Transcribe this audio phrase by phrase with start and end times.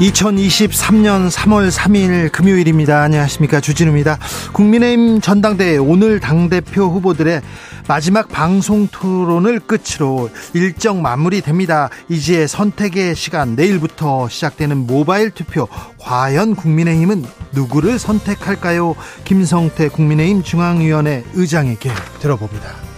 [0.00, 3.02] 2023년 3월 3일 금요일입니다.
[3.02, 3.60] 안녕하십니까.
[3.60, 4.18] 주진우입니다.
[4.52, 7.40] 국민의힘 전당대회 오늘 당대표 후보들의
[7.86, 11.90] 마지막 방송 토론을 끝으로 일정 마무리됩니다.
[12.08, 15.68] 이제 선택의 시간 내일부터 시작되는 모바일 투표.
[16.00, 18.96] 과연 국민의힘은 누구를 선택할까요?
[19.24, 22.93] 김성태 국민의힘 중앙위원회 의장에게 들어봅니다.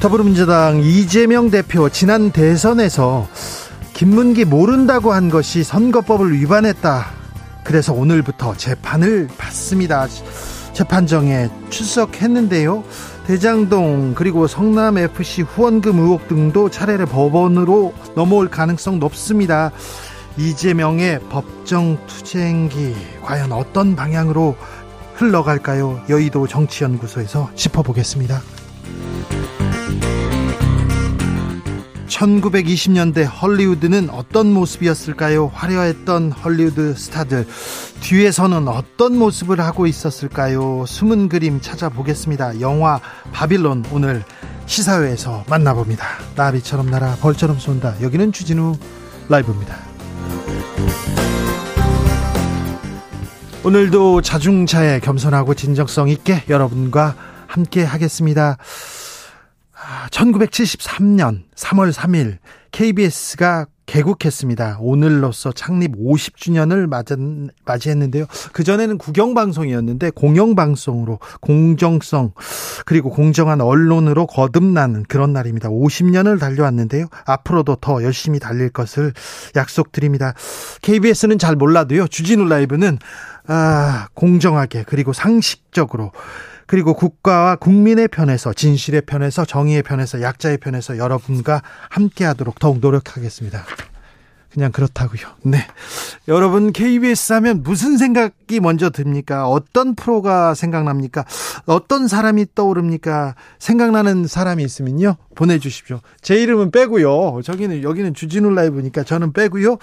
[0.00, 3.28] 더불어민주당 이재명 대표 지난 대선에서
[3.92, 7.06] 김문기 모른다고 한 것이 선거법을 위반했다.
[7.64, 10.06] 그래서 오늘부터 재판을 받습니다.
[10.72, 12.82] 재판정에 출석했는데요.
[13.26, 19.70] 대장동 그리고 성남 FC 후원금 의혹 등도 차례로 법원으로 넘어올 가능성 높습니다.
[20.38, 24.56] 이재명의 법정 투쟁기 과연 어떤 방향으로
[25.16, 26.00] 흘러갈까요?
[26.08, 28.40] 여의도 정치연구소에서 짚어보겠습니다.
[32.20, 35.50] 1920년대 헐리우드는 어떤 모습이었을까요?
[35.54, 37.46] 화려했던 헐리우드 스타들
[38.00, 40.84] 뒤에서는 어떤 모습을 하고 있었을까요?
[40.86, 42.60] 숨은 그림 찾아보겠습니다.
[42.60, 43.00] 영화
[43.32, 44.22] 바빌론 오늘
[44.66, 46.04] 시사회에서 만나봅니다.
[46.36, 48.02] 나비처럼 날아 벌처럼 쏜다.
[48.02, 48.76] 여기는 주진우
[49.30, 49.78] 라이브입니다.
[53.64, 57.14] 오늘도 자중차에 겸손하고 진정성 있게 여러분과
[57.46, 58.58] 함께 하겠습니다.
[60.10, 62.38] 1973년 3월 3일
[62.72, 64.78] KBS가 개국했습니다.
[64.80, 72.32] 오늘로써 창립 50주년을 맞이, 했는데요 그전에는 국영방송이었는데 공영방송으로 공정성
[72.86, 75.70] 그리고 공정한 언론으로 거듭나는 그런 날입니다.
[75.70, 77.06] 50년을 달려왔는데요.
[77.26, 79.12] 앞으로도 더 열심히 달릴 것을
[79.56, 80.34] 약속드립니다.
[80.82, 82.06] KBS는 잘 몰라도요.
[82.06, 82.98] 주진우 라이브는
[83.48, 86.12] 아, 공정하게 그리고 상식적으로
[86.70, 93.64] 그리고 국가와 국민의 편에서 진실의 편에서 정의의 편에서 약자의 편에서 여러분과 함께하도록 더욱 노력하겠습니다.
[94.52, 95.20] 그냥 그렇다고요.
[95.42, 95.64] 네.
[96.28, 99.48] 여러분 KBS 하면 무슨 생각이 먼저 듭니까?
[99.48, 101.24] 어떤 프로가 생각납니까?
[101.66, 103.34] 어떤 사람이 떠오릅니까?
[103.58, 105.16] 생각나는 사람이 있으면요.
[105.34, 106.00] 보내 주십시오.
[106.20, 107.40] 제 이름은 빼고요.
[107.42, 109.78] 저기는 여기는 주진우 라이브니까 저는 빼고요.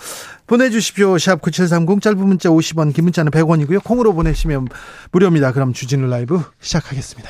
[0.45, 1.15] 보내 주십시오.
[1.15, 3.83] 샵9730 짧은 문자 50원, 긴 문자는 100원이고요.
[3.83, 4.67] 콩으로 보내시면
[5.11, 5.53] 무료입니다.
[5.53, 7.29] 그럼 주진우 라이브 시작하겠습니다.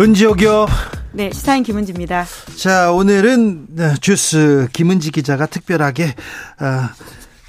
[0.00, 0.66] 은지옥이요.
[1.12, 2.24] 네, 시사인 김은지입니다.
[2.56, 6.88] 자, 오늘은 네, 주스 김은지 기자가 특별하게 어,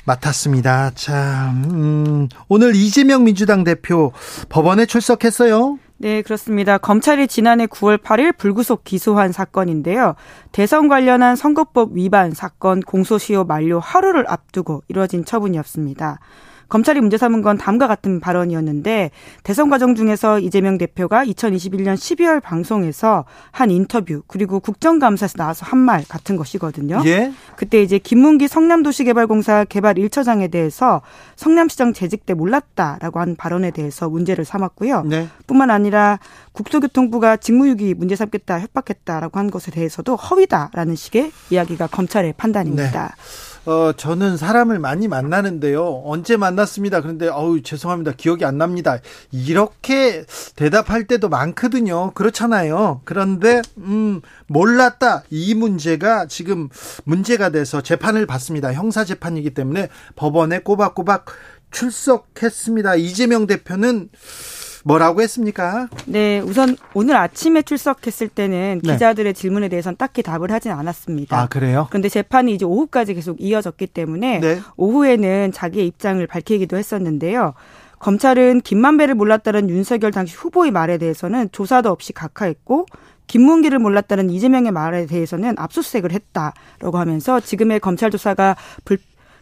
[0.05, 0.91] 맡았습니다.
[0.91, 4.11] 자, 음, 오늘 이재명 민주당 대표
[4.49, 5.79] 법원에 출석했어요.
[5.97, 6.77] 네, 그렇습니다.
[6.77, 10.15] 검찰이 지난해 9월 8일 불구속 기소한 사건인데요.
[10.51, 16.19] 대선 관련한 선거법 위반 사건 공소시효 만료 하루를 앞두고 이루어진 처분이었습니다.
[16.67, 19.11] 검찰이 문제 삼은 건 다음과 같은 발언이었는데
[19.43, 26.03] 대선 과정 중에서 이재명 대표가 2021년 12월 방송에서 한 인터뷰 그리고 국정감사에서 나와서 한 말
[26.07, 27.01] 같은 것이거든요.
[27.05, 27.31] 예?
[27.55, 31.01] 그때 이제 김문기 성남도시개발공사 개발 1처장에 대해서
[31.35, 35.03] 성남시장 재직 때 몰랐다라고 한 발언에 대해서 문제를 삼았고요.
[35.03, 35.27] 네.
[35.45, 36.19] 뿐만 아니라
[36.53, 43.15] 국토교통부가 직무유기 문제 삼겠다 협박했다라고 한 것에 대해서도 허위다라는 식의 이야기가 검찰의 판단입니다.
[43.15, 43.54] 네.
[43.65, 46.03] 어, 저는 사람을 많이 만나는데요.
[46.05, 47.01] 언제 만났습니다.
[47.01, 48.11] 그런데, 어우, 죄송합니다.
[48.15, 48.99] 기억이 안 납니다.
[49.31, 50.25] 이렇게
[50.55, 52.11] 대답할 때도 많거든요.
[52.13, 53.01] 그렇잖아요.
[53.05, 55.23] 그런데, 음, 몰랐다.
[55.31, 56.69] 이 문제가 지금
[57.05, 58.71] 문제가 돼서 재판을 받습니다.
[58.71, 61.25] 형사 재판이기 때문에 법원에 꼬박꼬박
[61.71, 62.95] 출석했습니다.
[62.95, 64.09] 이재명 대표는
[64.85, 65.87] 뭐라고 했습니까?
[66.05, 68.93] 네, 우선 오늘 아침에 출석했을 때는 네.
[68.93, 71.37] 기자들의 질문에 대해서는 딱히 답을 하진 않았습니다.
[71.37, 71.87] 아, 그래요?
[71.89, 74.59] 그런데 재판이 이제 오후까지 계속 이어졌기 때문에 네.
[74.77, 77.55] 오후에는 자기의 입장을 밝히기도 했었는데요.
[77.97, 82.85] 검찰은 김만배를 몰랐다는 윤석열 당시 후보의 말에 대해서는 조사도 없이 각하했고
[83.25, 88.99] 김문기를 몰랐다는 이재명의 말에 대해서는 압수수색을 했다라고 하면서 지금의 검찰 조사가 불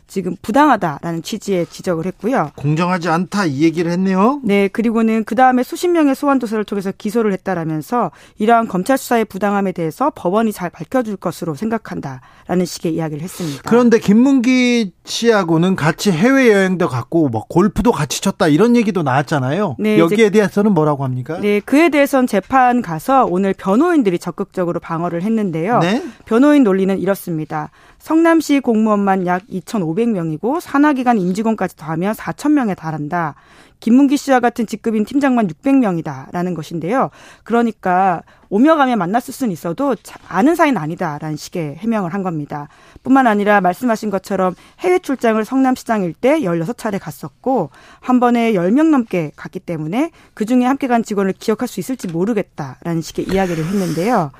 [0.07, 2.51] 지금 부당하다라는 취지의 지적을 했고요.
[2.55, 4.41] 공정하지 않다 이 얘기를 했네요.
[4.43, 9.71] 네, 그리고는 그 다음에 수십 명의 소환 조사를 통해서 기소를 했다라면서 이러한 검찰 수사의 부당함에
[9.71, 13.61] 대해서 법원이 잘 밝혀줄 것으로 생각한다라는 식의 이야기를 했습니다.
[13.65, 19.77] 그런데 김문기 씨하고는 같이 해외 여행도 갔고 뭐 골프도 같이 쳤다 이런 얘기도 나왔잖아요.
[19.79, 21.39] 네, 여기에 대해서는 뭐라고 합니까?
[21.39, 25.79] 네, 그에 대해서는 재판 가서 오늘 변호인들이 적극적으로 방어를 했는데요.
[25.79, 26.03] 네?
[26.25, 27.69] 변호인 논리는 이렇습니다.
[28.03, 33.35] 성남시 공무원만 약 2,500명이고 산하기관 임직원까지 더하면 4,000명에 달한다.
[33.79, 37.11] 김문기 씨와 같은 직급인 팀장만 600명이다라는 것인데요.
[37.45, 39.95] 그러니까 오며 가며 만났을 수는 있어도
[40.27, 42.67] 아는 사이는 아니다라는 식의 해명을 한 겁니다.
[43.03, 47.69] 뿐만 아니라 말씀하신 것처럼 해외 출장을 성남시장 일때 16차례 갔었고
[48.01, 53.29] 한 번에 10명 넘게 갔기 때문에 그중에 함께 간 직원을 기억할 수 있을지 모르겠다라는 식의
[53.29, 54.31] 이야기를 했는데요.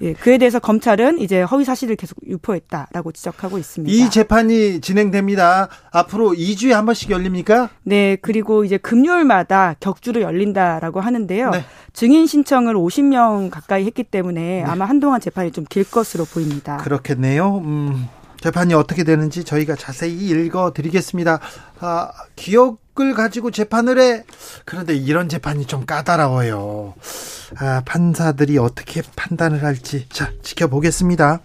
[0.00, 3.94] 예, 그에 대해서 검찰은 이제 허위 사실을 계속 유포했다라고 지적하고 있습니다.
[3.94, 5.68] 이 재판이 진행됩니다.
[5.92, 7.70] 앞으로 2주에 한 번씩 열립니까?
[7.84, 11.50] 네, 그리고 이제 금요일마다 격주로 열린다라고 하는데요.
[11.50, 11.64] 네.
[11.92, 14.64] 증인 신청을 50명 가까이 했기 때문에 네.
[14.64, 16.76] 아마 한동안 재판이 좀 길 것으로 보입니다.
[16.78, 17.58] 그렇겠네요.
[17.64, 18.08] 음.
[18.42, 21.38] 재판이 어떻게 되는지 저희가 자세히 읽어 드리겠습니다.
[21.78, 24.24] 아, 기억을 가지고 재판을 해.
[24.64, 26.94] 그런데 이런 재판이 좀 까다로워요.
[27.58, 31.40] 아, 판사들이 어떻게 판단을 할지 자 지켜보겠습니다.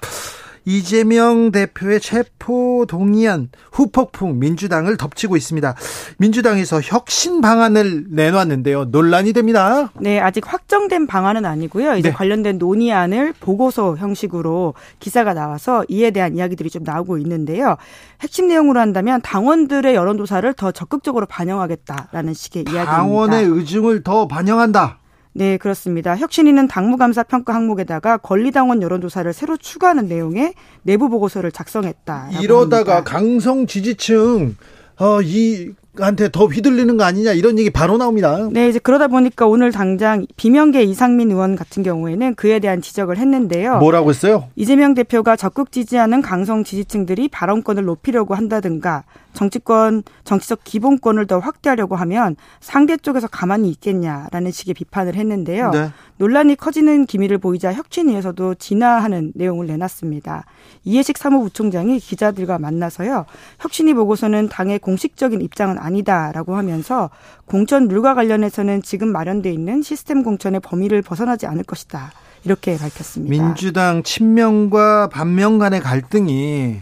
[0.67, 5.75] 이재명 대표의 체포 동의안 후폭풍 민주당을 덮치고 있습니다.
[6.17, 8.85] 민주당에서 혁신 방안을 내놨는데요.
[8.85, 9.89] 논란이 됩니다.
[10.01, 11.95] 네, 아직 확정된 방안은 아니고요.
[11.95, 12.13] 이제 네.
[12.13, 17.77] 관련된 논의안을 보고서 형식으로 기사가 나와서 이에 대한 이야기들이 좀 나오고 있는데요.
[18.19, 22.91] 핵심 내용으로 한다면 당원들의 여론조사를 더 적극적으로 반영하겠다라는 식의 이야기입니다.
[22.91, 24.99] 당원의 의중을 더 반영한다.
[25.37, 26.17] 네, 그렇습니다.
[26.17, 32.31] 혁신위는 당무감사 평가 항목에다가 권리당원 여론조사를 새로 추가하는 내용의 내부 보고서를 작성했다.
[32.41, 33.03] 이러다가 합니다.
[33.03, 34.55] 강성 지지층
[34.99, 38.47] 어, 이 한테 더 휘둘리는 거 아니냐 이런 얘기 바로 나옵니다.
[38.51, 43.77] 네, 이제 그러다 보니까 오늘 당장 비명계 이상민 의원 같은 경우에는 그에 대한 지적을 했는데요.
[43.79, 44.49] 뭐라고 했어요?
[44.55, 49.03] 이재명 대표가 적극 지지하는 강성 지지층들이 발언권을 높이려고 한다든가
[49.33, 55.69] 정치권 정치적 기본권을 더 확대하려고 하면 상대 쪽에서 가만히 있겠냐라는 식의 비판을 했는데요.
[55.69, 55.91] 네.
[56.17, 60.45] 논란이 커지는 기미를 보이자 혁신위에서도 진화하는 내용을 내놨습니다.
[60.83, 63.25] 이해식 사무부총장이 기자들과 만나서요.
[63.59, 67.09] 혁신위 보고서는 당의 공식적인 입장은 아니다라고 하면서
[67.45, 72.11] 공천 룰과 관련해서는 지금 마련돼 있는 시스템 공천의 범위를 벗어나지 않을 것이다.
[72.43, 73.29] 이렇게 밝혔습니다.
[73.29, 76.81] 민주당 친명과 반명 간의 갈등이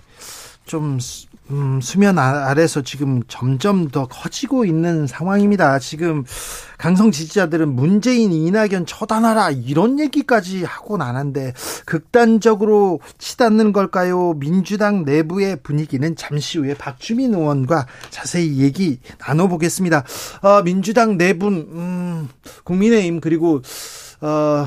[0.66, 1.00] 좀
[1.52, 5.78] 음, 수면 아, 아래서 지금 점점 더 커지고 있는 상황입니다.
[5.80, 6.24] 지금
[6.78, 11.54] 강성 지지자들은 문재인, 이낙연 처단하라 이런 얘기까지 하고 나는데
[11.86, 14.34] 극단적으로 치닫는 걸까요?
[14.34, 20.04] 민주당 내부의 분위기는 잠시 후에 박주민 의원과 자세히 얘기 나눠보겠습니다.
[20.42, 22.30] 어, 민주당 내분, 음,
[22.64, 23.62] 국민의힘 그리고
[24.22, 24.66] 어,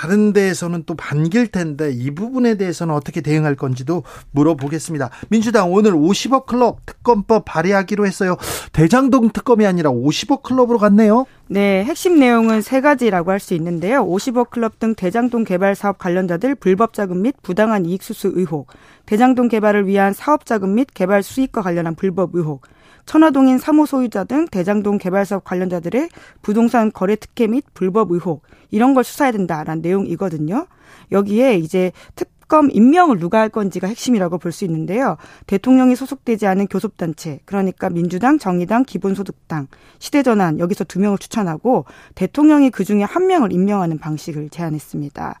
[0.00, 5.10] 다른 데에서는 또 반길 텐데 이 부분에 대해서는 어떻게 대응할 건지도 물어보겠습니다.
[5.28, 8.38] 민주당 오늘 50억 클럽 특검법 발의하기로 했어요.
[8.72, 11.26] 대장동 특검이 아니라 50억 클럽으로 갔네요.
[11.48, 14.06] 네, 핵심 내용은 세 가지라고 할 수 있는데요.
[14.06, 18.68] 50억 클럽 등 대장동 개발 사업 관련자들 불법 자금 및 부당한 이익 수수 의혹,
[19.04, 22.62] 대장동 개발을 위한 사업 자금 및 개발 수익과 관련한 불법 의혹,
[23.10, 26.10] 천화동인 사무 소유자 등 대장동 개발 사업 관련자들의
[26.42, 30.68] 부동산 거래 특혜 및 불법 의혹 이런 걸 수사해야 된다라는 내용이거든요.
[31.10, 35.16] 여기에 이제 특검 임명을 누가 할 건지가 핵심이라고 볼 수 있는데요.
[35.48, 39.66] 대통령이 소속되지 않은 교섭단체, 그러니까 민주당, 정의당, 기본소득당,
[39.98, 45.40] 시대전환 여기서 두 명을 추천하고 대통령이 그 중에 한 명을 임명하는 방식을 제안했습니다.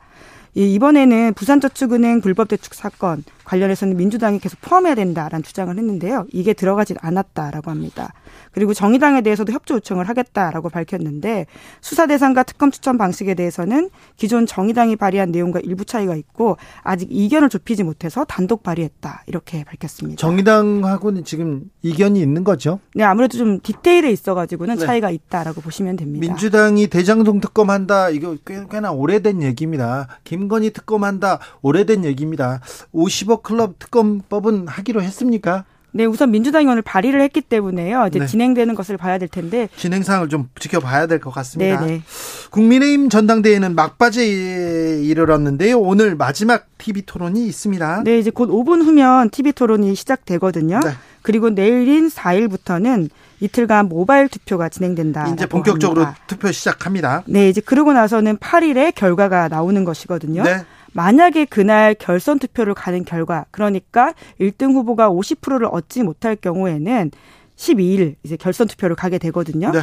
[0.54, 6.26] 이번에는 부산저축은행 불법 대출 사건 관련해서는 민주당이 계속 포함해야 된다라는 주장을 했는데요.
[6.32, 8.12] 이게 들어가지 않았다라고 합니다.
[8.52, 11.46] 그리고 정의당에 대해서도 협조 요청을 하겠다라고 밝혔는데
[11.80, 17.48] 수사 대상과 특검 추천 방식에 대해서는 기존 정의당이 발의한 내용과 일부 차이가 있고 아직 이견을
[17.48, 20.18] 좁히지 못해서 단독 발의했다 이렇게 밝혔습니다.
[20.18, 22.80] 정의당하고는 지금 이견이 있는 거죠?
[22.94, 24.86] 네, 아무래도 좀 디테일에 있어가지고는 네.
[24.86, 26.26] 차이가 있다라고 보시면 됩니다.
[26.26, 30.08] 민주당이 대장동 특검한다 이거 꽤나 오래된 얘기입니다.
[30.24, 32.60] 김건희 특검한다 오래된 얘기입니다.
[32.94, 35.64] 50억 클럽 특검법은 하기로 했습니까?
[35.92, 38.06] 네, 우선 민주당이 오늘 발의를 했기 때문에요.
[38.08, 38.26] 이제 네.
[38.26, 41.80] 진행되는 것을 봐야 될 텐데 진행 상을 좀 지켜봐야 될 것 같습니다.
[41.80, 41.92] 네네.
[41.92, 42.02] 네.
[42.50, 45.78] 국민의힘 전당대회는 막바지에 이르렀는데요.
[45.78, 48.02] 오늘 마지막 TV 토론이 있습니다.
[48.04, 50.80] 네, 이제 곧 5분 후면 TV 토론이 시작되거든요.
[50.80, 50.90] 네.
[51.22, 55.28] 그리고 내일인 4일부터는 이틀간 모바일 투표가 진행된다.
[55.28, 56.22] 이제 본격적으로 합니다.
[56.26, 57.22] 투표 시작합니다.
[57.26, 60.42] 네, 이제 그러고 나서는 8일에 결과가 나오는 것이거든요.
[60.42, 60.64] 네.
[60.92, 67.10] 만약에 그날 결선 투표를 가는 결과, 그러니까 1등 후보가 50%를 얻지 못할 경우에는
[67.56, 69.70] 12일 이제 결선 투표를 가게 되거든요.
[69.70, 69.80] 네.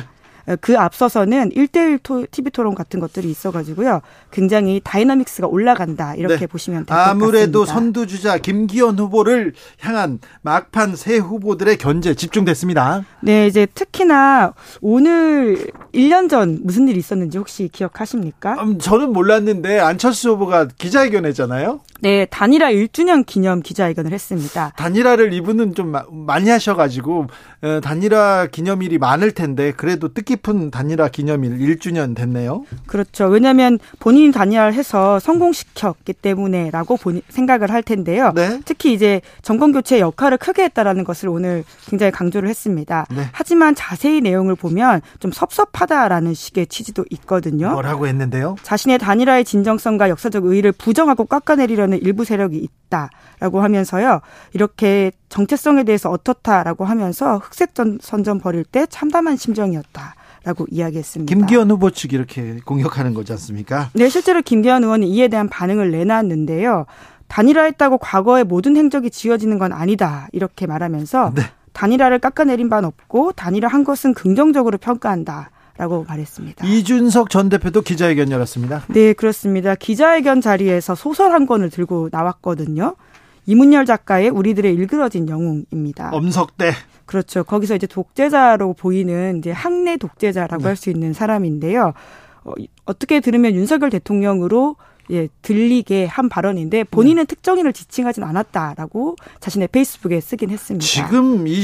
[0.62, 4.01] 그 앞서서는 1대1 TV 토론 같은 것들이 있어가지고요.
[4.32, 6.16] 굉장히 dynamics가 올라간다.
[6.16, 6.48] 이렇게 네.
[6.48, 7.25] 보시면 될 것 같습니다.
[7.25, 13.04] 아무래도 선두주자 김기현 후보를 향한 막판 새 후보들의 견제 집중됐습니다.
[13.22, 18.54] 네, 이제 특히나 오늘 1년 전 무슨 일이 있었는지 혹시 기억하십니까?
[18.63, 21.82] 음, 저는 몰랐는데 안철수 후보가 기자회견 했잖아요.
[22.00, 24.72] 네, 단일화 1주년 기념 기자회견을 했습니다.
[24.77, 27.25] 단일화를 이분은 좀 많이 하셔가지고
[27.63, 32.63] 어, 단일화 기념일이 많을 텐데 그래도 뜻깊 은 단일화 기념일 1주년 됐네요.
[32.86, 33.25] 그렇죠.
[33.25, 36.98] 왜냐하면 본인이 단일화를 해서 성공시켰기 때문에라고
[37.29, 38.32] 생각을 할 텐데요.
[38.34, 38.60] 네?
[38.65, 43.06] 특히 이제 정권 교체 역할을 크게 했다라는 것을 오늘 굉장히 강조를 했습니다.
[43.10, 43.24] 네.
[43.32, 47.72] 하지만 자세히 내용을 보면 좀 섭섭하다라는 식의 취지도 있거든요.
[47.72, 48.56] 뭐라고 했는데요?
[48.63, 54.22] 자신의 단일화의 진정성과 역사적 의의를 부정하고 깎아내리려는 일부 세력이 있다라고 하면서요.
[54.53, 60.15] 이렇게 정체성에 대해서 어떻다라고 하면서 흑색 선전 벌일 때 참담한 심정이었다.
[60.48, 61.36] 라고 이야기했습니다.
[61.36, 63.89] 김기현 후보 측이 이렇게 공격하는 거지 않습니까?
[63.92, 66.86] 네, 실제로 김기현 의원은 이에 대한 반응을 내놨는데요.
[67.27, 70.30] 단일화했다고 과거의 모든 행적이 지워지는 건 아니다.
[70.32, 71.42] 이렇게 말하면서 네.
[71.74, 75.50] 단일화를 깎아내린 바는 없고 단일화한 것은 긍정적으로 평가한다.
[75.75, 76.66] 라고 말했습니다.
[76.66, 78.86] 이준석 전 대표도 기자회견 열었습니다.
[78.88, 79.75] 네, 그렇습니다.
[79.75, 82.96] 기자회견 자리에서 소설 한 권을 들고 나왔거든요.
[83.46, 86.12] 이문열 작가의 우리들의 일그러진 영웅입니다.
[86.13, 86.72] 엄석대.
[87.08, 87.44] 그렇죠.
[87.44, 90.68] 거기서 이제 독재자로 보이는 이제 학내 독재자라고 네.
[90.68, 91.94] 할수 있는 사람인데요.
[92.44, 92.54] 어,
[92.86, 94.76] 어떻게 들으면 윤석열 대통령으로
[95.10, 97.28] 예, 들리게 한 발언인데 본인은 네.
[97.28, 100.86] 특정인을 지칭하진 않았다라고 자신의 페이스북에 쓰긴 했습니다.
[100.86, 101.64] 지금 이,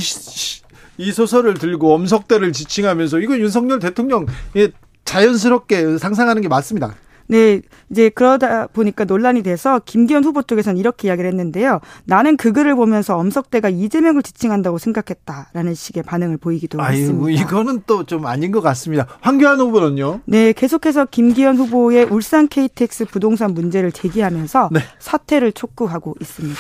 [0.98, 4.70] 이 소설을 들고 엄석대를 지칭하면서 이거 윤석열 대통령 예,
[5.04, 6.96] 자연스럽게 상상하는 게 맞습니다.
[7.34, 11.80] 네, 이제 그러다 보니까 논란이 돼서 김기현 후보 쪽에서는 이렇게 이야기를 했는데요.
[12.06, 17.42] 나는 그 글을 보면서 엄석대가 이재명을 지칭한다고 생각했다라는 식의 반응을 보이기도 아유, 했습니다.
[17.42, 19.08] 이거는 또 좀 아닌 것 같습니다.
[19.22, 20.20] 황교안 후보는요?
[20.26, 24.82] 네, 계속해서 김기현 후보의 울산 KTX 부동산 문제를 제기하면서 네.
[25.00, 26.60] 사퇴를 촉구하고 있습니다.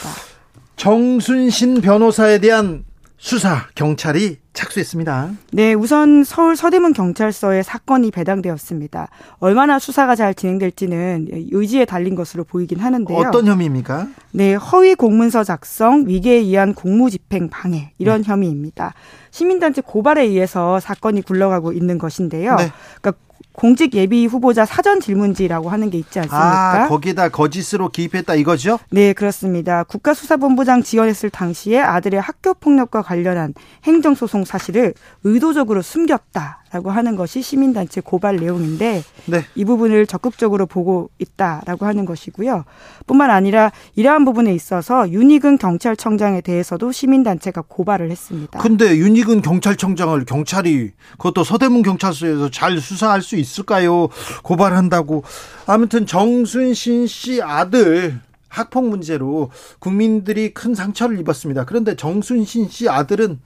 [0.77, 2.83] 정순신 변호사에 대한
[3.17, 5.31] 수사 경찰이 착수했습니다.
[5.51, 9.07] 네, 우선 서울 서대문 경찰서에 사건이 배당되었습니다.
[9.39, 13.17] 얼마나 수사가 잘 진행될지는 의지에 달린 것으로 보이긴 하는데요.
[13.17, 14.07] 어떤 혐의입니까?
[14.31, 18.29] 네, 허위 공문서 작성, 위계에 의한 공무집행 방해 이런 네.
[18.29, 18.93] 혐의입니다.
[19.31, 22.55] 시민단체 고발에 의해서 사건이 굴러가고 있는 것인데요.
[22.55, 22.71] 네.
[23.01, 23.13] 그러니까
[23.53, 26.83] 공직 예비 후보자 사전 질문지라고 하는 게 있지 않습니까?
[26.83, 28.79] 아, 거기다 거짓으로 기입했다 이거죠?
[28.89, 29.83] 네, 그렇습니다.
[29.83, 34.93] 국가수사본부장 지원했을 당시에 아들의 학교 폭력과 관련한 행정소송 사실을
[35.23, 36.62] 의도적으로 숨겼다.
[36.73, 39.45] 라고 하는 것이 시민단체 고발 내용인데 네.
[39.53, 42.65] 이 부분을 적극적으로 보고 있다라고 하는 것이고요.
[43.05, 48.59] 뿐만 아니라 이러한 부분에 있어서 윤희근 경찰청장에 대해서도 시민단체가 고발을 했습니다.
[48.59, 54.09] 근데 윤희근 경찰청장을 경찰이 그것도 서대문 경찰서에서 잘 수사할 수 있을까요?
[54.41, 55.23] 고발한다고.
[55.67, 61.65] 아무튼 정순신 씨 아들 학폭 문제로 국민들이 큰 상처를 입었습니다.
[61.65, 63.39] 그런데 정순신 씨 아들은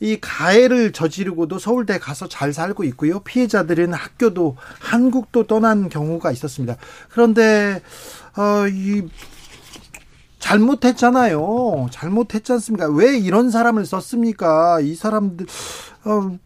[0.00, 3.20] 이 가해를 저지르고도 서울대 가서 잘 살고 있고요.
[3.20, 6.76] 피해자들은 학교도 한국도 떠난 경우가 있었습니다.
[7.10, 7.82] 그런데
[8.36, 9.06] 어, 이
[10.38, 11.88] 잘못했잖아요.
[11.90, 12.88] 잘못했지 않습니까?
[12.88, 14.80] 왜 이런 사람을 썼습니까?
[14.80, 15.46] 이 사람들
[16.04, 16.38] 어,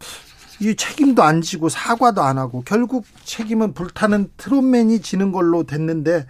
[0.59, 6.25] 이 책임도 안 지고 사과도 안 하고 결국 책임은 불타는 트롯맨이 지는 걸로 됐는데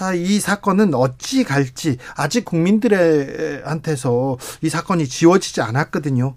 [0.00, 6.34] 아, 이 사건은 어찌 갈지 아직 국민들한테서 이 사건이 지워지지 않았거든요.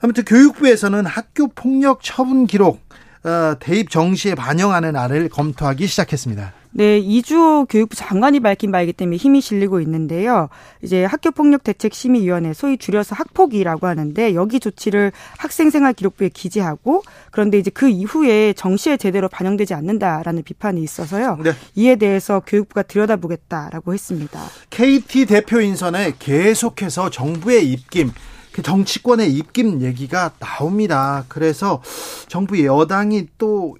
[0.00, 2.80] 아무튼 교육부에서는 학교 폭력 처분 기록
[3.24, 6.52] 어, 대입 정시에 반영하는 안을 검토하기 시작했습니다.
[6.76, 10.50] 네, 이주호 교육부 장관이 밝힌 바이기 때문에 힘이 실리고 있는데요.
[10.82, 18.98] 이제 학교폭력대책심의위원회, 소위 줄여서 학폭이라고 하는데 여기 조치를 학생생활기록부에 기재하고 그런데 이제 그 이후에 정시에
[18.98, 21.38] 제대로 반영되지 않는다라는 비판이 있어서요.
[21.42, 21.52] 네.
[21.76, 24.38] 이에 대해서 교육부가 들여다보겠다라고 했습니다.
[24.68, 28.12] KT 대표 인선에 계속해서 정부의 입김
[28.52, 31.24] 그 정치권의 입김 얘기가 나옵니다.
[31.28, 31.82] 그래서
[32.28, 33.78] 정부 여당이 또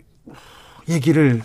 [0.88, 1.42] 얘기를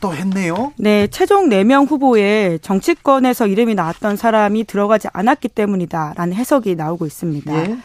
[0.00, 0.72] 또 했네요.
[0.76, 7.54] 네, 최종 4명 후보에 정치권에서 이름이 나왔던 사람이 들어가지 않았기 때문이다라는 해석이 나오고 있습니다.
[7.54, 7.78] 예.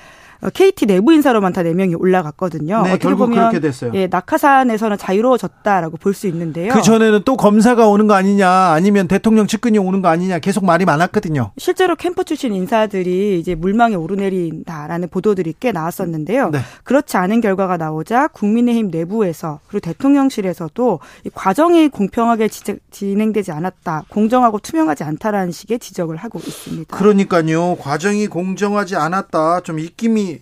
[0.52, 2.82] KT 어, 내부 인사로만 다 4명이 올라갔거든요.
[2.84, 3.92] 네, 어떻게 보면 그렇게 됐어요.
[3.94, 6.72] 예, 낙하산에서는 자유로워졌다라고 볼 수 있는데요.
[6.72, 10.86] 그 전에는 또 검사가 오는 거 아니냐, 아니면 대통령 측근이 오는 거 아니냐 계속 말이
[10.86, 11.52] 많았거든요.
[11.58, 16.52] 실제로 캠프 출신 인사들이 이제 물망에 오르내린다라는 보도들이 꽤 나왔었는데요.
[16.52, 16.60] 네.
[16.84, 22.50] 그렇지 않은 결과가 나오자 국민의힘 내부에서 그리고 대통령실에서도 이 과정이 공평하게
[22.92, 26.96] 진행되지 않았다, 공정하고 투명하지 않다라는 식의 지적을 하고 있습니다.
[26.96, 30.33] 그러니까요, 과정이 공정하지 않았다, 좀 입김이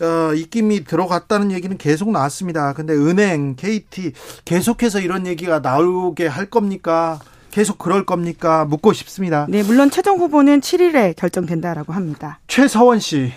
[0.00, 2.72] 어, 입김이 들어갔다는 얘기는 계속 나왔습니다.
[2.72, 4.12] 근데 은행, KT
[4.44, 7.20] 계속해서 이런 얘기가 나오게 할 겁니까?
[7.54, 8.64] 계속 그럴 겁니까?
[8.64, 9.46] 묻고 싶습니다.
[9.48, 12.40] 네, 물론 최종 후보는 7일에 결정된다라고 합니다.
[12.48, 13.30] 최서원 씨에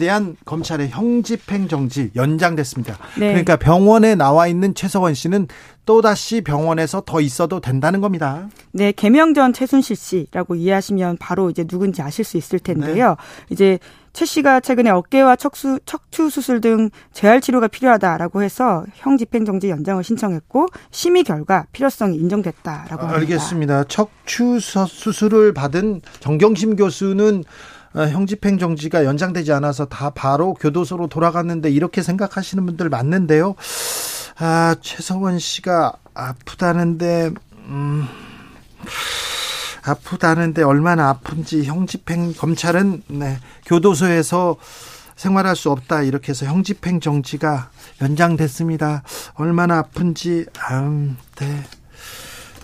[0.00, 2.96] 대한 검찰의 형집행 정지 연장됐습니다.
[3.18, 3.28] 네.
[3.28, 5.48] 그러니까 병원에 나와 있는 최서원 씨는
[5.84, 8.48] 또다시 병원에서 더 있어도 된다는 겁니다.
[8.72, 13.08] 네, 개명 전 최순실 씨라고 이해하시면 바로 이제 누군지 아실 수 있을 텐데요.
[13.10, 13.46] 네.
[13.50, 13.78] 이제
[14.12, 20.02] 최 씨가 최근에 어깨와 척수, 척추 수술 등 재활 치료가 필요하다라고 해서 형 집행정지 연장을
[20.02, 23.18] 신청했고 심의 결과 필요성이 인정됐다라고 합니다.
[23.20, 23.84] 알겠습니다.
[23.84, 27.44] 척추 수술을 받은 정경심 교수는
[27.94, 33.54] 어, 형집행 정지가 연장되지 않아서 다 바로 교도소로 돌아갔는데 이렇게 생각하시는 분들 많는데요.
[34.38, 37.30] 아, 최성원 씨가 아프다는데
[37.68, 38.06] 음
[39.82, 44.56] 아프다는데 얼마나 아픈지 형집행 검찰은 네, 교도소에서
[45.16, 47.70] 생활할 수 없다 이렇게 해서 형집행 정지가
[48.00, 49.02] 연장됐습니다.
[49.34, 50.82] 얼마나 아픈지 아,
[51.40, 51.64] 네.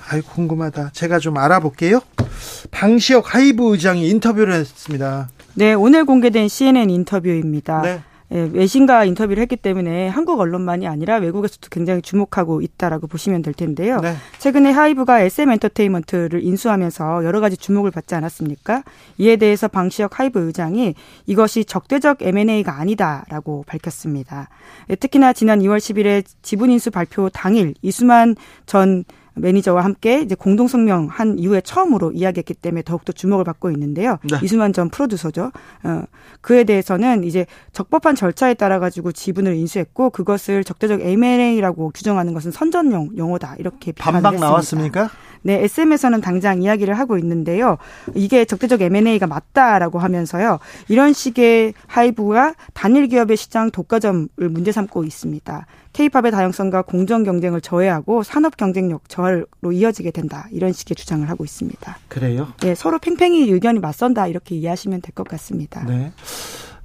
[0.09, 0.91] 아이 궁금하다.
[0.93, 2.01] 제가 좀 알아볼게요.
[2.71, 5.29] 방시혁 하이브 의장이 인터뷰를 했습니다.
[5.55, 7.83] 네, 오늘 공개된 CNN 인터뷰입니다.
[7.83, 8.03] 네.
[8.35, 14.01] 예, 외신과 인터뷰를 했기 때문에 한국 언론만이 아니라 외국에서도 굉장히 주목하고 있다라고 보시면 될 텐데요.
[14.01, 14.17] 네.
[14.39, 18.83] 최근에 하이브가 SM 엔터테인먼트를 인수하면서 여러 가지 주목을 받지 않았습니까?
[19.19, 20.95] 이에 대해서 방시혁 하이브 의장이
[21.27, 24.49] 이것이 적대적 M&A가 아니다라고 밝혔습니다.
[24.91, 28.35] 예, 특히나 지난 2월 10일에 지분 인수 발표 당일 이수만
[28.67, 34.19] 전 매니저와 함께 이제 공동 성명 한 이후에 처음으로 이야기했기 때문에 더욱더 주목을 받고 있는데요.
[34.31, 34.39] 네.
[34.43, 35.51] 이수만 전 프로듀서죠.
[35.83, 36.03] 어,
[36.41, 43.17] 그에 대해서는 이제 적법한 절차에 따라 가지고 지분을 인수했고 그것을 적대적 M&A라고 규정하는 것은 선전용
[43.17, 45.11] 용어다 이렇게 반박 나왔습니까?
[45.43, 47.77] 네, SM에서는 당장 이야기를 하고 있는데요.
[48.15, 50.59] 이게 적대적 M&A가 맞다라고 하면서요.
[50.89, 55.67] 이런 식의 하이브가 단일 기업의 시장 독과점을 문제 삼고 있습니다.
[55.95, 60.47] 케이팝의 다양성과 공정 경쟁을 저해하고 산업 경쟁력 저하로 이어지게 된다.
[60.51, 61.97] 이런 식의 주장을 하고 있습니다.
[62.09, 62.53] 그래요?
[62.61, 64.27] 네, 서로 팽팽히 의견이 맞선다.
[64.27, 65.85] 이렇게 이해하시면 될 것 같습니다.
[65.85, 66.13] 네.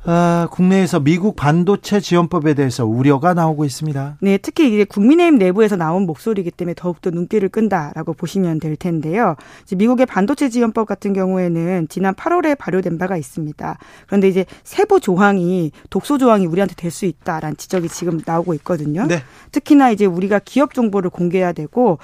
[0.05, 4.17] 아, 국내에서 미국 반도체 지원법에 대해서 우려가 나오고 있습니다.
[4.21, 9.35] 네, 특히 이제 국민의힘 내부에서 나온 목소리이기 때문에 더욱더 눈길을 끈다라고 보시면 될 텐데요.
[9.75, 13.77] 미국의 반도체 지원법 같은 경우에는 지난 8월에 발효된 바가 있습니다.
[14.07, 19.05] 그런데 이제 세부 조항이 독소 조항이 우리한테 될 수 있다라는 지적이 지금 나오고 있거든요.
[19.05, 19.21] 네.
[19.51, 21.99] 특히나 이제 우리가 기업 정보를 공개해야 되고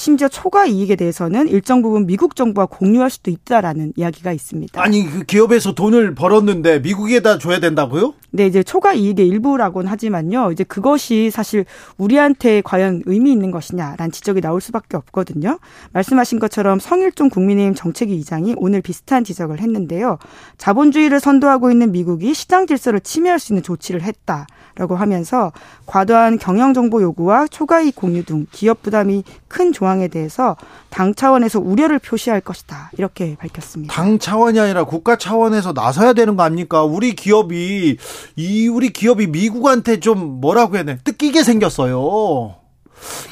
[0.00, 4.82] 심지어 초과 이익에 대해서는 일정 부분 미국 정부와 공유할 수도 있다라는 이야기가 있습니다.
[4.82, 8.14] 아니 그 기업에서 돈을 벌었는데 미국에다 줘야 된다고요?
[8.30, 10.52] 네, 이제 초과 이익의 일부라고는 하지만요.
[10.52, 11.66] 이제 그것이 사실
[11.98, 15.58] 우리한테 과연 의미 있는 것이냐라는 지적이 나올 수밖에 없거든요.
[15.92, 20.16] 말씀하신 것처럼 성일종 국민의힘 정책위 의장이 오늘 비슷한 지적을 했는데요.
[20.56, 24.46] 자본주의를 선도하고 있는 미국이 시장 질서를 침해할 수 있는 조치를 했다.
[24.76, 25.52] 라고 하면서
[25.84, 30.56] 과도한 경영 정보 요구와 초과 이익 공유 등 기업 부담이 큰 조항 에 대해서
[30.88, 32.90] 당 차원에서 우려를 표시할 것이다.
[32.96, 33.92] 이렇게 밝혔습니다.
[33.92, 36.84] 당 차원이 아니라 국가 차원에서 나서야 되는 거 아닙니까?
[36.84, 37.96] 우리 기업이
[38.36, 40.98] 이 우리 기업이 미국한테 좀 뭐라고 해야 돼?
[41.02, 42.54] 뜯기게 생겼어요.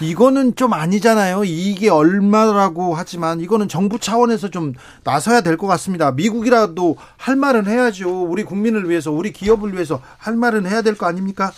[0.00, 1.44] 이거는 좀 아니잖아요.
[1.44, 4.72] 이게 얼마라고 하지만 이거는 정부 차원에서 좀
[5.04, 6.10] 나서야 될 것 같습니다.
[6.12, 8.22] 미국이라도 할 말은 해야죠.
[8.24, 11.52] 우리 국민을 위해서, 우리 기업을 위해서 할 말은 해야 될 거 아닙니까?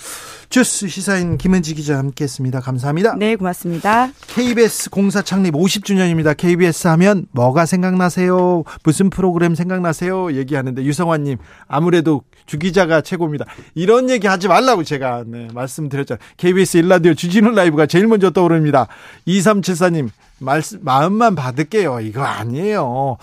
[0.51, 2.59] 주스 시사인 김은지 기자 함께했습니다.
[2.59, 3.15] 감사합니다.
[3.17, 4.11] 네, 고맙습니다.
[4.27, 6.37] KBS 공사 창립 50주년입니다.
[6.37, 8.65] KBS 하면 뭐가 생각나세요?
[8.83, 10.33] 무슨 프로그램 생각나세요?
[10.33, 13.45] 얘기하는데 유성환님 아무래도 주 기자가 최고입니다.
[13.77, 16.21] 이런 얘기 하지 말라고 제가 네, 말씀드렸잖아요.
[16.37, 18.89] KBS 일라디오 주진우 라이브가 제일 먼저 떠오릅니다.
[19.29, 20.09] 2374님
[20.41, 22.01] 말씀 마음만 받을게요.
[22.01, 23.19] 이거 아니에요.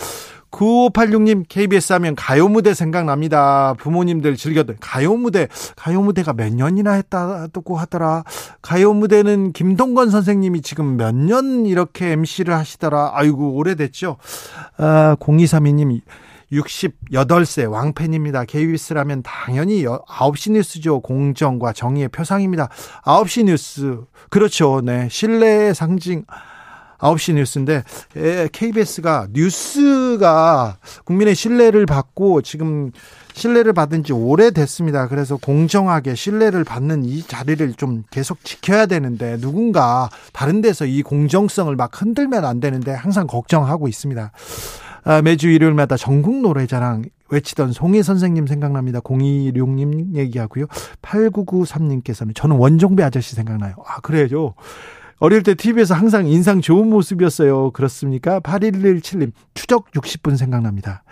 [0.52, 3.74] 9586님 KBS 하면 가요 무대 생각납니다.
[3.78, 8.24] 부모님들 즐겼던 가요 무대 가요 무대가 몇 년이나 했다고 하더라.
[8.62, 13.12] 가요 무대는 김동건 선생님이 지금 몇 년 이렇게 MC를 하시더라.
[13.14, 14.18] 아이고 오래됐죠.
[14.78, 16.02] 아, 0232님
[16.52, 18.46] 68세 왕팬입니다.
[18.46, 21.02] KBS라면 당연히 9시 뉴스죠.
[21.02, 22.70] 공정과 정의의 표상입니다.
[23.04, 24.00] 9시 뉴스.
[24.30, 24.82] 그렇죠.
[24.82, 25.08] 네.
[25.12, 26.24] 신뢰의 상징.
[27.00, 27.84] 9시 뉴스인데
[28.52, 32.92] KBS가 뉴스가 국민의 신뢰를 받고 지금
[33.34, 35.08] 신뢰를 받은 지 오래됐습니다.
[35.08, 41.76] 그래서 공정하게 신뢰를 받는 이 자리를 좀 계속 지켜야 되는데 누군가 다른 데서 이 공정성을
[41.76, 44.32] 막 흔들면 안 되는데 항상 걱정하고 있습니다.
[45.04, 49.00] 아, 매주 일요일마다 전국 노래자랑 외치던 송혜 선생님 생각납니다.
[49.02, 50.66] 0216님 얘기하고요.
[51.02, 53.76] 8993님께서는 저는 원종배 아저씨 생각나요.
[53.86, 54.56] 아, 그래요.
[55.20, 57.72] 어릴 때 TV에서 항상 인상 좋은 모습이었어요.
[57.72, 58.40] 그렇습니까?
[58.40, 61.04] 8117님, 추적 60분 생각납니다.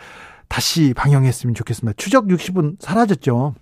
[0.47, 1.95] 다시 방영했으면 좋겠습니다.
[1.97, 3.55] 추적 60분 사라졌죠.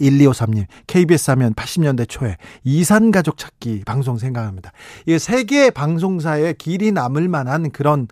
[0.00, 4.70] 1253님, KBS 하면 80년대 초에 이산 가족 찾기 방송 생각합니다.
[5.06, 8.06] 이게 세계 방송사에 길이 남을 만한 그런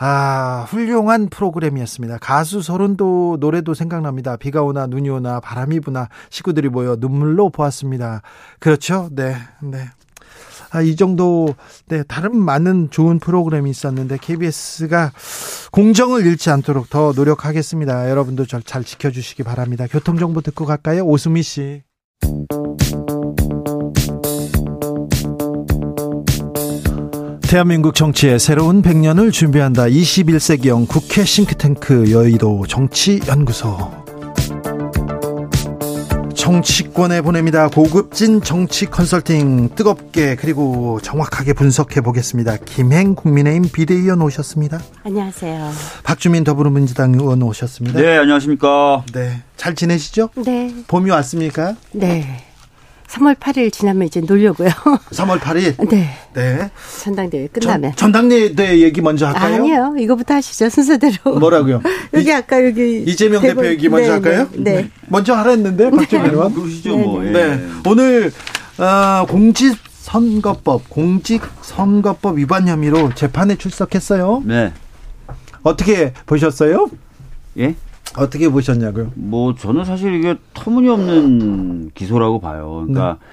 [0.00, 2.18] 아, 훌륭한 프로그램이었습니다.
[2.18, 4.36] 가수 서른도 노래도 생각납니다.
[4.36, 8.22] 비가 오나 눈이 오나 바람이 부나 식구들이 모여 눈물로 보았습니다.
[8.60, 9.08] 그렇죠?
[9.10, 9.88] 네, 네.
[10.70, 11.54] 아, 이 정도
[11.86, 15.12] 네 다른 많은 좋은 프로그램이 있었는데 KBS가
[15.72, 18.10] 공정을 잃지 않도록 더 노력하겠습니다.
[18.10, 19.86] 여러분도 잘, 잘 지켜주시기 바랍니다.
[19.90, 21.04] 교통 정보 듣고 갈까요?
[21.04, 21.82] 오수미 씨.
[27.48, 29.84] 대한민국 정치의 새로운 100년을 준비한다.
[29.84, 33.97] 21세기형 국회 싱크탱크 여의도 정치연구소.
[36.38, 37.68] 정치권에 보냅니다.
[37.68, 42.56] 고급진 정치 컨설팅 뜨겁게 그리고 정확하게 분석해 보겠습니다.
[42.64, 44.80] 김행 국민의힘 비대위원 오셨습니다.
[45.04, 45.70] 안녕하세요.
[46.04, 48.00] 박주민 더불어민주당 의원 오셨습니다.
[48.00, 49.04] 네, 안녕하십니까.
[49.12, 50.30] 네, 잘 지내시죠?
[50.36, 50.72] 네.
[50.86, 51.74] 봄이 왔습니까?
[51.92, 52.44] 네.
[53.08, 54.68] 3월 8일 지나면 이제 놀려고요.
[55.10, 55.88] 3월 8일?
[55.88, 56.10] 네.
[56.34, 56.70] 네.
[57.02, 57.92] 전당대회 끝나면.
[57.96, 59.54] 전, 당대회 얘기 먼저 할까요?
[59.54, 59.94] 아니요.
[59.98, 60.68] 이거부터 하시죠.
[60.68, 61.38] 순서대로.
[61.38, 61.80] 뭐라고요?
[62.12, 64.48] 여기 이, 아까 여기 이재명 대표 얘기 먼저 네, 할까요?
[64.52, 64.72] 네.
[64.82, 64.90] 네.
[65.06, 66.54] 먼저 하랬는데 박정현 의원.
[66.54, 67.22] 그러시죠, 뭐.
[67.22, 67.32] 네.
[67.32, 67.68] 네.
[67.86, 68.30] 오늘
[68.78, 69.76] 어, 공직
[70.08, 74.42] 선거법, 공직선거법 위반 혐의로 재판에 출석했어요.
[74.44, 74.72] 네.
[75.62, 76.88] 어떻게 보셨어요?
[77.58, 77.74] 예?
[78.16, 79.12] 어떻게 보셨냐고요?
[79.14, 82.84] 뭐 저는 사실 이게 터무니없는 기소라고 봐요.
[82.86, 83.26] 그러니까 네.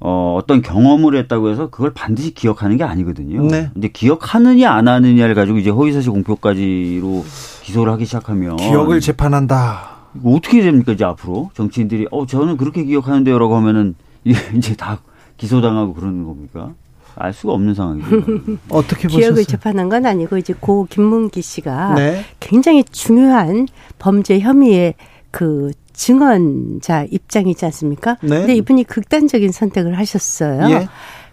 [0.00, 3.46] 어, 어떤 경험을 했다고 해서 그걸 반드시 기억하는 게 아니거든요.
[3.46, 3.70] 네.
[3.76, 7.24] 이제 기억하느냐 안 하느냐를 가지고 이제 허위사실 공표까지로
[7.62, 9.98] 기소를 하기 시작하면 기억을 재판한다.
[10.24, 13.94] 어떻게 됩니까 이제 앞으로 정치인들이 어 저는 그렇게 기억하는데요라고 하면은
[14.24, 14.98] 이제 다
[15.36, 16.72] 기소당하고 그러는 겁니까?
[17.16, 18.06] 알 수가 없는 상황이죠.
[18.70, 19.20] 어떻게 보셨어요?
[19.20, 22.24] 기억을 재판한 건 아니고 이제 고 김문기 씨가 네.
[22.40, 23.66] 굉장히 중요한
[23.98, 24.94] 범죄 혐의의
[25.30, 28.16] 그 증언자 입장이지 않습니까?
[28.22, 28.28] 네.
[28.28, 30.70] 근데 이분이 극단적인 선택을 하셨어요.
[30.70, 30.88] 예.